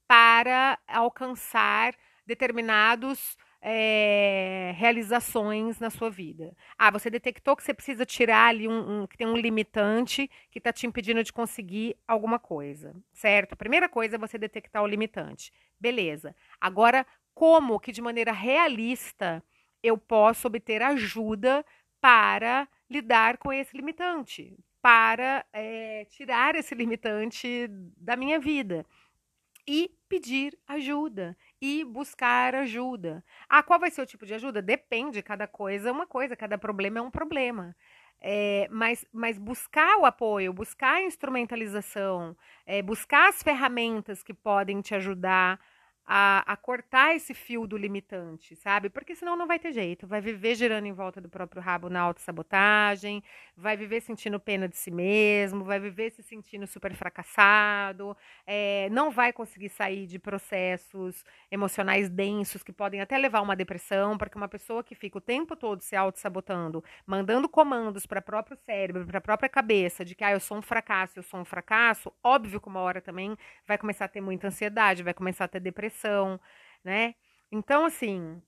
para 0.07 0.77
alcançar 0.87 1.95
determinados 2.25 3.37
é, 3.61 4.73
realizações 4.75 5.79
na 5.79 5.89
sua 5.89 6.09
vida. 6.09 6.55
Ah, 6.77 6.91
você 6.91 7.09
detectou 7.09 7.55
que 7.55 7.63
você 7.63 7.73
precisa 7.73 8.05
tirar 8.05 8.47
ali 8.47 8.67
um, 8.67 9.01
um 9.01 9.07
que 9.07 9.17
tem 9.17 9.27
um 9.27 9.35
limitante 9.35 10.29
que 10.51 10.59
está 10.59 10.71
te 10.71 10.85
impedindo 10.85 11.23
de 11.23 11.33
conseguir 11.33 11.97
alguma 12.07 12.39
coisa, 12.39 12.95
certo? 13.13 13.53
A 13.53 13.57
primeira 13.57 13.89
coisa 13.89 14.15
é 14.15 14.19
você 14.19 14.37
detectar 14.37 14.83
o 14.83 14.87
limitante. 14.87 15.51
Beleza. 15.79 16.35
Agora, 16.59 17.05
como 17.33 17.79
que 17.79 17.91
de 17.91 18.01
maneira 18.01 18.31
realista 18.31 19.43
eu 19.83 19.97
posso 19.97 20.47
obter 20.47 20.81
ajuda 20.81 21.65
para 21.99 22.67
lidar 22.89 23.37
com 23.37 23.51
esse 23.51 23.75
limitante, 23.75 24.57
para 24.81 25.45
é, 25.51 26.05
tirar 26.05 26.55
esse 26.55 26.73
limitante 26.73 27.67
da 27.97 28.15
minha 28.15 28.39
vida 28.39 28.85
e 29.67 29.91
pedir 30.07 30.57
ajuda 30.65 31.35
e 31.61 31.83
buscar 31.83 32.55
ajuda. 32.55 33.23
Ah, 33.49 33.63
qual 33.63 33.79
vai 33.79 33.89
ser 33.91 34.01
o 34.01 34.05
tipo 34.05 34.25
de 34.25 34.33
ajuda? 34.33 34.61
Depende, 34.61 35.21
cada 35.23 35.47
coisa 35.47 35.89
é 35.89 35.91
uma 35.91 36.07
coisa, 36.07 36.35
cada 36.35 36.57
problema 36.57 36.99
é 36.99 37.01
um 37.01 37.11
problema. 37.11 37.75
É, 38.19 38.67
mas, 38.71 39.05
mas 39.11 39.37
buscar 39.37 39.97
o 39.99 40.05
apoio, 40.05 40.51
buscar 40.53 40.95
a 40.95 41.01
instrumentalização, 41.03 42.35
é, 42.65 42.81
buscar 42.81 43.29
as 43.29 43.43
ferramentas 43.43 44.23
que 44.23 44.33
podem 44.33 44.81
te 44.81 44.95
ajudar 44.95 45.59
a, 46.09 46.53
a, 46.53 46.55
cortar 46.55 47.13
esse 47.15 47.33
fio 47.33 47.67
do 47.67 47.75
limitante, 47.75 48.55
sabe? 48.55 48.89
Porque 48.89 49.13
senão 49.13 49.35
não 49.35 49.45
vai 49.45 49.59
ter 49.59 49.73
jeito. 49.73 50.07
Vai 50.07 50.21
viver 50.21 50.55
girando 50.55 50.85
em 50.85 50.93
volta 50.93 51.19
do 51.19 51.27
próprio 51.27 51.61
rabo 51.61 51.89
na 51.89 51.99
autossabotagem, 51.99 53.21
vai 53.57 53.75
viver 53.75 53.99
sentindo 53.99 54.39
pena 54.39 54.69
de 54.69 54.77
si 54.77 54.89
mesmo, 54.89 55.65
vai 55.65 55.81
viver 55.81 56.11
se 56.11 56.23
sentindo 56.23 56.65
super 56.65 56.93
fracassado, 56.95 58.15
é, 58.45 58.87
não 58.89 59.11
vai 59.11 59.33
conseguir 59.33 59.67
sair 59.67 60.07
de 60.07 60.17
processos 60.17 61.25
emocionais 61.51 62.09
densos 62.09 62.63
que 62.63 62.71
podem 62.71 63.01
até 63.01 63.17
levar 63.17 63.39
a 63.39 63.41
uma 63.41 63.55
depressão, 63.55 64.17
porque 64.17 64.37
uma 64.37 64.47
pessoa 64.47 64.81
que 64.85 64.95
fica 64.95 65.17
o 65.17 65.21
tempo 65.21 65.57
todo 65.57 65.81
se 65.81 65.95
autossabotando, 65.95 66.81
mandando 67.05 67.49
comandos 67.49 68.05
para 68.05 68.19
o 68.19 68.23
próprio 68.23 68.55
cérebro, 68.65 69.05
para 69.05 69.17
a 69.17 69.21
própria 69.21 69.49
cabeça, 69.49 70.05
de 70.05 70.15
que 70.15 70.23
ah, 70.23 70.31
eu 70.31 70.39
sou 70.39 70.57
um 70.57 70.61
fracasso, 70.61 71.19
eu 71.19 71.23
sou 71.23 71.41
um 71.41 71.45
fracasso, 71.45 72.13
óbvio 72.23 72.61
que 72.61 72.67
uma 72.69 72.79
hora 72.79 73.01
também 73.01 73.37
vai 73.67 73.77
começar 73.77 74.05
a 74.05 74.07
ter 74.07 74.21
muita 74.21 74.47
ansiedade, 74.47 75.03
vai 75.03 75.13
começar 75.13 75.43
a 75.43 75.47
ter 75.49 75.59
depressão 75.59 75.96
né? 76.83 77.15
Então, 77.51 77.85
assim, 77.85 78.41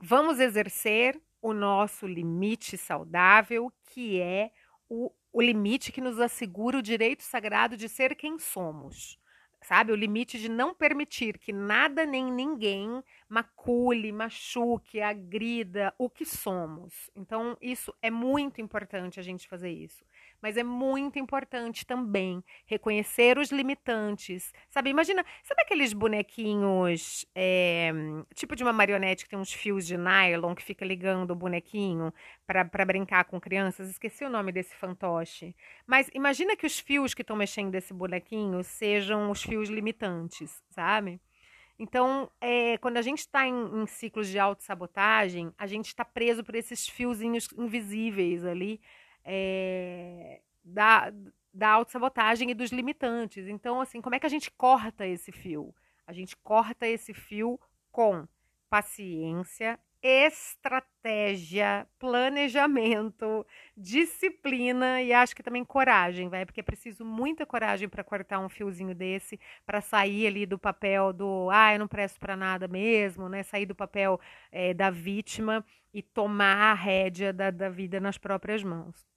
vamos 0.00 0.40
exercer 0.40 1.20
o 1.40 1.52
nosso 1.52 2.06
limite 2.06 2.76
saudável, 2.76 3.72
que 3.84 4.20
é 4.20 4.50
o, 4.88 5.12
o 5.32 5.40
limite 5.40 5.92
que 5.92 6.00
nos 6.00 6.18
assegura 6.18 6.78
o 6.78 6.82
direito 6.82 7.22
sagrado 7.22 7.76
de 7.76 7.88
ser 7.88 8.14
quem 8.14 8.38
somos. 8.38 9.18
Sabe? 9.62 9.92
O 9.92 9.96
limite 9.96 10.38
de 10.38 10.48
não 10.48 10.74
permitir 10.74 11.38
que 11.38 11.52
nada 11.52 12.06
nem 12.06 12.32
ninguém 12.32 13.02
macule, 13.28 14.10
machuque, 14.10 15.02
agrida 15.02 15.94
o 15.98 16.08
que 16.08 16.24
somos. 16.24 17.10
Então, 17.14 17.56
isso 17.60 17.94
é 18.00 18.10
muito 18.10 18.60
importante 18.60 19.20
a 19.20 19.22
gente 19.22 19.46
fazer 19.46 19.70
isso 19.70 20.02
mas 20.40 20.56
é 20.56 20.62
muito 20.62 21.18
importante 21.18 21.84
também 21.86 22.42
reconhecer 22.66 23.38
os 23.38 23.50
limitantes. 23.50 24.52
Sabe, 24.68 24.90
imagina, 24.90 25.24
sabe 25.42 25.62
aqueles 25.62 25.92
bonequinhos, 25.92 27.26
é, 27.34 27.92
tipo 28.34 28.56
de 28.56 28.62
uma 28.62 28.72
marionete 28.72 29.24
que 29.24 29.30
tem 29.30 29.38
uns 29.38 29.52
fios 29.52 29.86
de 29.86 29.96
nylon 29.96 30.54
que 30.54 30.62
fica 30.62 30.84
ligando 30.84 31.32
o 31.32 31.36
bonequinho 31.36 32.12
para 32.46 32.84
brincar 32.84 33.24
com 33.24 33.40
crianças? 33.40 33.90
Esqueci 33.90 34.24
o 34.24 34.30
nome 34.30 34.52
desse 34.52 34.74
fantoche. 34.74 35.54
Mas 35.86 36.10
imagina 36.14 36.56
que 36.56 36.66
os 36.66 36.78
fios 36.78 37.14
que 37.14 37.22
estão 37.22 37.36
mexendo 37.36 37.70
desse 37.70 37.92
bonequinho 37.92 38.62
sejam 38.62 39.30
os 39.30 39.42
fios 39.42 39.68
limitantes, 39.68 40.62
sabe? 40.70 41.20
Então, 41.82 42.30
é, 42.42 42.76
quando 42.76 42.98
a 42.98 43.02
gente 43.02 43.20
está 43.20 43.46
em, 43.48 43.54
em, 43.54 43.86
ciclos 43.86 44.28
de 44.28 44.38
autossabotagem, 44.38 45.50
a 45.56 45.66
gente 45.66 45.86
está 45.86 46.04
preso 46.04 46.44
por 46.44 46.54
esses 46.54 46.86
fiozinhos 46.86 47.48
invisíveis 47.56 48.44
ali 48.44 48.82
é, 49.32 50.40
da, 50.64 51.12
da 51.54 51.68
autossabotagem 51.68 52.50
e 52.50 52.54
dos 52.54 52.72
limitantes. 52.72 53.46
Então, 53.46 53.80
assim, 53.80 54.00
como 54.00 54.16
é 54.16 54.18
que 54.18 54.26
a 54.26 54.30
gente 54.30 54.50
corta 54.50 55.06
esse 55.06 55.30
fio? 55.30 55.72
A 56.04 56.12
gente 56.12 56.36
corta 56.36 56.84
esse 56.88 57.14
fio 57.14 57.60
com 57.92 58.26
paciência, 58.68 59.78
estratégia, 60.02 61.86
planejamento, 61.98 63.46
disciplina 63.76 65.00
e 65.00 65.12
acho 65.12 65.36
que 65.36 65.42
também 65.42 65.64
coragem, 65.64 66.28
vai, 66.28 66.44
porque 66.44 66.60
é 66.60 66.62
preciso 66.62 67.04
muita 67.04 67.46
coragem 67.46 67.88
para 67.88 68.02
cortar 68.02 68.40
um 68.40 68.48
fiozinho 68.48 68.94
desse, 68.94 69.38
para 69.64 69.80
sair 69.80 70.26
ali 70.26 70.46
do 70.46 70.58
papel 70.58 71.12
do, 71.12 71.48
ah, 71.52 71.72
eu 71.72 71.78
não 71.78 71.88
presto 71.88 72.18
para 72.18 72.36
nada 72.36 72.66
mesmo, 72.66 73.28
né? 73.28 73.44
Sair 73.44 73.66
do 73.66 73.74
papel 73.74 74.18
é, 74.50 74.74
da 74.74 74.90
vítima 74.90 75.64
e 75.94 76.02
tomar 76.02 76.72
a 76.72 76.74
rédea 76.74 77.32
da, 77.32 77.50
da 77.50 77.68
vida 77.68 78.00
nas 78.00 78.18
próprias 78.18 78.64
mãos. 78.64 79.09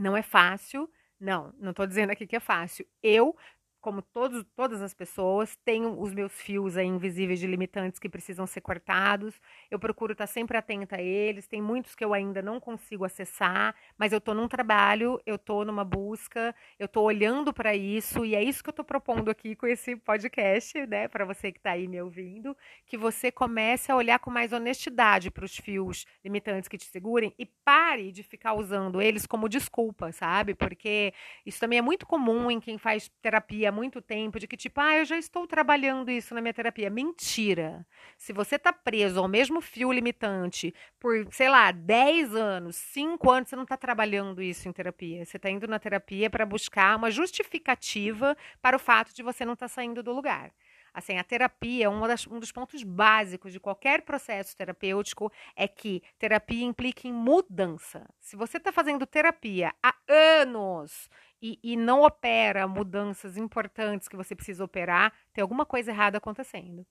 Não 0.00 0.16
é 0.16 0.22
fácil, 0.22 0.90
não, 1.20 1.52
não 1.58 1.70
estou 1.72 1.86
dizendo 1.86 2.10
aqui 2.10 2.26
que 2.26 2.34
é 2.36 2.40
fácil. 2.40 2.86
Eu 3.02 3.36
como 3.80 4.02
todos, 4.02 4.44
todas 4.54 4.82
as 4.82 4.94
pessoas, 4.94 5.56
tenho 5.64 5.98
os 6.00 6.12
meus 6.12 6.32
fios 6.32 6.76
aí 6.76 6.86
invisíveis 6.86 7.40
de 7.40 7.46
limitantes 7.46 7.98
que 7.98 8.08
precisam 8.08 8.46
ser 8.46 8.60
cortados. 8.60 9.40
Eu 9.70 9.78
procuro 9.78 10.12
estar 10.12 10.26
sempre 10.26 10.56
atenta 10.56 10.96
a 10.96 11.02
eles. 11.02 11.46
Tem 11.48 11.62
muitos 11.62 11.94
que 11.94 12.04
eu 12.04 12.12
ainda 12.12 12.42
não 12.42 12.60
consigo 12.60 13.04
acessar, 13.04 13.74
mas 13.96 14.12
eu 14.12 14.18
estou 14.18 14.34
num 14.34 14.48
trabalho, 14.48 15.20
eu 15.24 15.36
estou 15.36 15.64
numa 15.64 15.84
busca, 15.84 16.54
eu 16.78 16.86
estou 16.86 17.04
olhando 17.04 17.52
para 17.52 17.74
isso 17.74 18.24
e 18.24 18.34
é 18.34 18.42
isso 18.42 18.62
que 18.62 18.68
eu 18.68 18.72
estou 18.72 18.84
propondo 18.84 19.30
aqui 19.30 19.56
com 19.56 19.66
esse 19.66 19.96
podcast, 19.96 20.86
né, 20.86 21.08
para 21.08 21.24
você 21.24 21.50
que 21.50 21.58
está 21.58 21.72
aí 21.72 21.88
me 21.88 22.00
ouvindo, 22.00 22.56
que 22.86 22.96
você 22.96 23.32
comece 23.32 23.90
a 23.90 23.96
olhar 23.96 24.18
com 24.18 24.30
mais 24.30 24.52
honestidade 24.52 25.30
para 25.30 25.44
os 25.44 25.56
fios 25.56 26.06
limitantes 26.24 26.68
que 26.68 26.78
te 26.78 26.84
segurem 26.84 27.34
e 27.38 27.46
pare 27.46 28.12
de 28.12 28.22
ficar 28.22 28.54
usando 28.54 29.00
eles 29.00 29.26
como 29.26 29.48
desculpa, 29.48 30.12
sabe? 30.12 30.54
Porque 30.54 31.12
isso 31.44 31.60
também 31.60 31.78
é 31.78 31.82
muito 31.82 32.06
comum 32.06 32.50
em 32.50 32.60
quem 32.60 32.78
faz 32.78 33.10
terapia 33.22 33.69
há 33.70 33.72
muito 33.72 34.02
tempo 34.02 34.38
de 34.38 34.46
que, 34.46 34.56
tipo, 34.56 34.80
ah, 34.80 34.96
eu 34.96 35.04
já 35.04 35.16
estou 35.16 35.46
trabalhando 35.46 36.10
isso 36.10 36.34
na 36.34 36.40
minha 36.40 36.52
terapia. 36.52 36.90
Mentira. 36.90 37.86
Se 38.18 38.32
você 38.32 38.56
está 38.56 38.72
preso 38.72 39.18
ao 39.18 39.28
mesmo 39.28 39.60
fio 39.60 39.90
limitante 39.90 40.74
por, 40.98 41.26
sei 41.32 41.48
lá, 41.48 41.72
10 41.72 42.34
anos, 42.34 42.76
5 42.76 43.30
anos, 43.30 43.48
você 43.48 43.56
não 43.56 43.62
está 43.62 43.76
trabalhando 43.76 44.42
isso 44.42 44.68
em 44.68 44.72
terapia. 44.72 45.24
Você 45.24 45.38
está 45.38 45.48
indo 45.48 45.66
na 45.66 45.78
terapia 45.78 46.28
para 46.28 46.44
buscar 46.44 46.96
uma 46.96 47.10
justificativa 47.10 48.36
para 48.60 48.76
o 48.76 48.80
fato 48.80 49.14
de 49.14 49.22
você 49.22 49.44
não 49.44 49.54
estar 49.54 49.68
tá 49.68 49.74
saindo 49.74 50.02
do 50.02 50.12
lugar. 50.12 50.52
Assim, 50.92 51.18
a 51.18 51.24
terapia, 51.24 51.90
um, 51.90 52.06
das, 52.06 52.26
um 52.26 52.38
dos 52.38 52.52
pontos 52.52 52.82
básicos 52.82 53.52
de 53.52 53.60
qualquer 53.60 54.02
processo 54.02 54.56
terapêutico 54.56 55.32
é 55.54 55.68
que 55.68 56.02
terapia 56.18 56.64
implica 56.64 57.06
em 57.06 57.12
mudança. 57.12 58.08
Se 58.18 58.36
você 58.36 58.56
está 58.56 58.72
fazendo 58.72 59.06
terapia 59.06 59.72
há 59.82 59.94
anos 60.08 61.08
e, 61.40 61.58
e 61.62 61.76
não 61.76 62.02
opera 62.02 62.66
mudanças 62.68 63.36
importantes 63.36 64.08
que 64.08 64.16
você 64.16 64.34
precisa 64.34 64.64
operar, 64.64 65.12
tem 65.32 65.42
alguma 65.42 65.64
coisa 65.64 65.90
errada 65.90 66.18
acontecendo. 66.18 66.86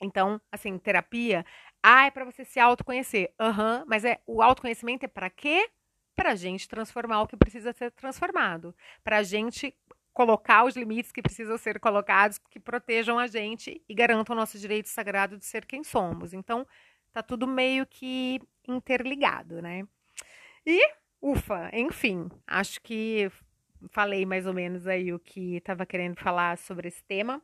Então, 0.00 0.40
assim, 0.50 0.76
terapia, 0.78 1.46
ah, 1.82 2.06
é 2.06 2.10
para 2.10 2.24
você 2.24 2.44
se 2.44 2.58
autoconhecer. 2.58 3.32
Aham, 3.38 3.78
uhum, 3.78 3.84
mas 3.86 4.04
é 4.04 4.20
o 4.26 4.42
autoconhecimento 4.42 5.04
é 5.04 5.08
para 5.08 5.30
quê? 5.30 5.70
Para 6.16 6.32
a 6.32 6.34
gente 6.34 6.68
transformar 6.68 7.22
o 7.22 7.26
que 7.26 7.36
precisa 7.36 7.72
ser 7.72 7.90
transformado. 7.92 8.74
Para 9.04 9.18
a 9.18 9.22
gente 9.22 9.74
colocar 10.12 10.64
os 10.64 10.76
limites 10.76 11.10
que 11.10 11.22
precisam 11.22 11.56
ser 11.56 11.80
colocados, 11.80 12.38
que 12.38 12.60
protejam 12.60 13.18
a 13.18 13.26
gente 13.26 13.82
e 13.88 13.94
garantam 13.94 14.34
o 14.34 14.38
nosso 14.38 14.58
direito 14.58 14.88
sagrado 14.88 15.38
de 15.38 15.44
ser 15.44 15.64
quem 15.64 15.82
somos. 15.82 16.32
Então, 16.32 16.66
tá 17.12 17.22
tudo 17.22 17.46
meio 17.46 17.86
que 17.86 18.40
interligado, 18.68 19.60
né? 19.62 19.84
E, 20.66 20.80
ufa, 21.20 21.70
enfim, 21.72 22.28
acho 22.46 22.80
que 22.82 23.30
falei 23.90 24.24
mais 24.24 24.46
ou 24.46 24.54
menos 24.54 24.86
aí 24.86 25.12
o 25.12 25.18
que 25.18 25.56
estava 25.56 25.84
querendo 25.84 26.16
falar 26.16 26.58
sobre 26.58 26.88
esse 26.88 27.02
tema. 27.04 27.42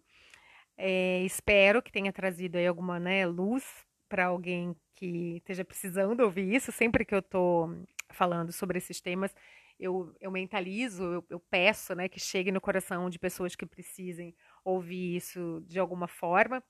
É, 0.77 1.23
espero 1.25 1.83
que 1.83 1.91
tenha 1.91 2.13
trazido 2.13 2.57
aí 2.57 2.67
alguma 2.67 3.01
né, 3.01 3.27
luz 3.27 3.65
para 4.09 4.27
alguém 4.27 4.77
que 4.95 5.37
esteja 5.39 5.65
precisando 5.65 6.21
ouvir 6.21 6.55
isso. 6.55 6.71
Sempre 6.71 7.05
que 7.05 7.15
eu 7.15 7.19
estou 7.19 7.77
falando 8.11 8.53
sobre 8.53 8.79
esses 8.79 9.01
temas, 9.01 9.35
eu, 9.79 10.15
eu 10.21 10.31
mentalizo, 10.31 11.03
eu, 11.03 11.25
eu 11.31 11.41
peço 11.41 11.95
né, 11.95 12.09
que 12.09 12.19
chegue 12.21 12.51
no 12.53 12.61
coração 12.61 13.09
de 13.09 13.19
pessoas 13.19 13.55
que 13.55 13.67
precisem 13.67 14.35
ouvir 14.65 15.17
isso 15.17 15.63
de 15.67 15.79
alguma 15.79 16.09
forma 16.09 16.63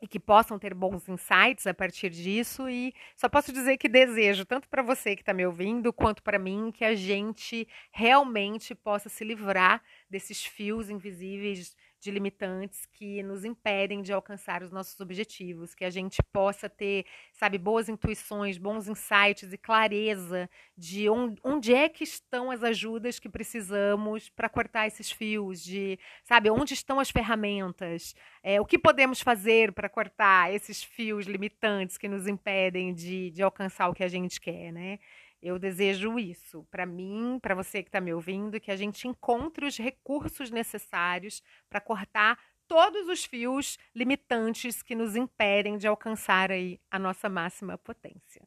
e 0.00 0.06
que 0.06 0.20
possam 0.20 0.58
ter 0.58 0.74
bons 0.74 1.08
insights 1.08 1.66
a 1.66 1.74
partir 1.74 2.10
disso. 2.10 2.68
E 2.68 2.92
só 3.16 3.28
posso 3.28 3.52
dizer 3.52 3.76
que 3.76 3.88
desejo, 3.88 4.44
tanto 4.44 4.68
para 4.68 4.82
você 4.82 5.14
que 5.16 5.22
está 5.22 5.32
me 5.32 5.46
ouvindo, 5.46 5.92
quanto 5.92 6.22
para 6.22 6.38
mim, 6.38 6.70
que 6.72 6.84
a 6.84 6.94
gente 6.94 7.66
realmente 7.90 8.74
possa 8.74 9.08
se 9.08 9.24
livrar 9.24 9.82
desses 10.08 10.44
fios 10.44 10.90
invisíveis 10.90 11.74
de 12.04 12.10
limitantes 12.10 12.84
que 12.84 13.22
nos 13.22 13.46
impedem 13.46 14.02
de 14.02 14.12
alcançar 14.12 14.62
os 14.62 14.70
nossos 14.70 15.00
objetivos, 15.00 15.74
que 15.74 15.86
a 15.86 15.90
gente 15.90 16.22
possa 16.22 16.68
ter, 16.68 17.06
sabe, 17.32 17.56
boas 17.56 17.88
intuições, 17.88 18.58
bons 18.58 18.86
insights 18.86 19.50
e 19.50 19.56
clareza 19.56 20.50
de 20.76 21.08
onde, 21.08 21.74
é 21.74 21.88
que 21.88 22.04
estão 22.04 22.50
as 22.50 22.62
ajudas 22.62 23.18
que 23.18 23.28
precisamos 23.28 24.28
para 24.28 24.50
cortar 24.50 24.86
esses 24.86 25.10
fios, 25.10 25.64
de, 25.64 25.98
sabe, 26.22 26.50
onde 26.50 26.74
estão 26.74 27.00
as 27.00 27.10
ferramentas, 27.10 28.14
é, 28.42 28.60
o 28.60 28.66
que 28.66 28.78
podemos 28.78 29.22
fazer 29.22 29.72
para 29.72 29.88
cortar 29.88 30.52
esses 30.52 30.84
fios 30.84 31.24
limitantes 31.24 31.96
que 31.96 32.06
nos 32.06 32.26
impedem 32.26 32.92
de, 32.92 33.30
de 33.30 33.42
alcançar 33.42 33.88
o 33.88 33.94
que 33.94 34.04
a 34.04 34.08
gente 34.08 34.38
quer, 34.38 34.70
né? 34.70 34.98
Eu 35.44 35.58
desejo 35.58 36.18
isso 36.18 36.66
para 36.70 36.86
mim, 36.86 37.38
para 37.38 37.54
você 37.54 37.82
que 37.82 37.90
está 37.90 38.00
me 38.00 38.14
ouvindo, 38.14 38.58
que 38.58 38.70
a 38.70 38.76
gente 38.76 39.06
encontre 39.06 39.66
os 39.66 39.76
recursos 39.76 40.50
necessários 40.50 41.42
para 41.68 41.82
cortar 41.82 42.38
todos 42.66 43.08
os 43.10 43.26
fios 43.26 43.78
limitantes 43.94 44.82
que 44.82 44.94
nos 44.94 45.14
impedem 45.14 45.76
de 45.76 45.86
alcançar 45.86 46.50
aí 46.50 46.80
a 46.90 46.98
nossa 46.98 47.28
máxima 47.28 47.76
potência. 47.76 48.40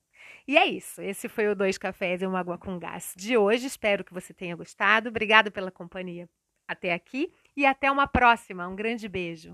E 0.48 0.58
é 0.58 0.66
isso. 0.66 1.00
Esse 1.00 1.30
foi 1.30 1.48
o 1.48 1.56
Dois 1.56 1.78
Cafés 1.78 2.24
e 2.24 2.26
uma 2.26 2.40
Água 2.40 2.58
com 2.58 2.80
Gás 2.80 3.14
de 3.16 3.38
hoje. 3.38 3.68
Espero 3.68 4.04
que 4.04 4.12
você 4.12 4.34
tenha 4.34 4.56
gostado. 4.56 5.10
Obrigado 5.10 5.52
pela 5.52 5.70
companhia 5.70 6.28
até 6.68 6.94
aqui 6.94 7.32
e 7.56 7.64
até 7.64 7.92
uma 7.92 8.08
próxima. 8.08 8.68
Um 8.68 8.76
grande 8.76 9.08
beijo. 9.08 9.46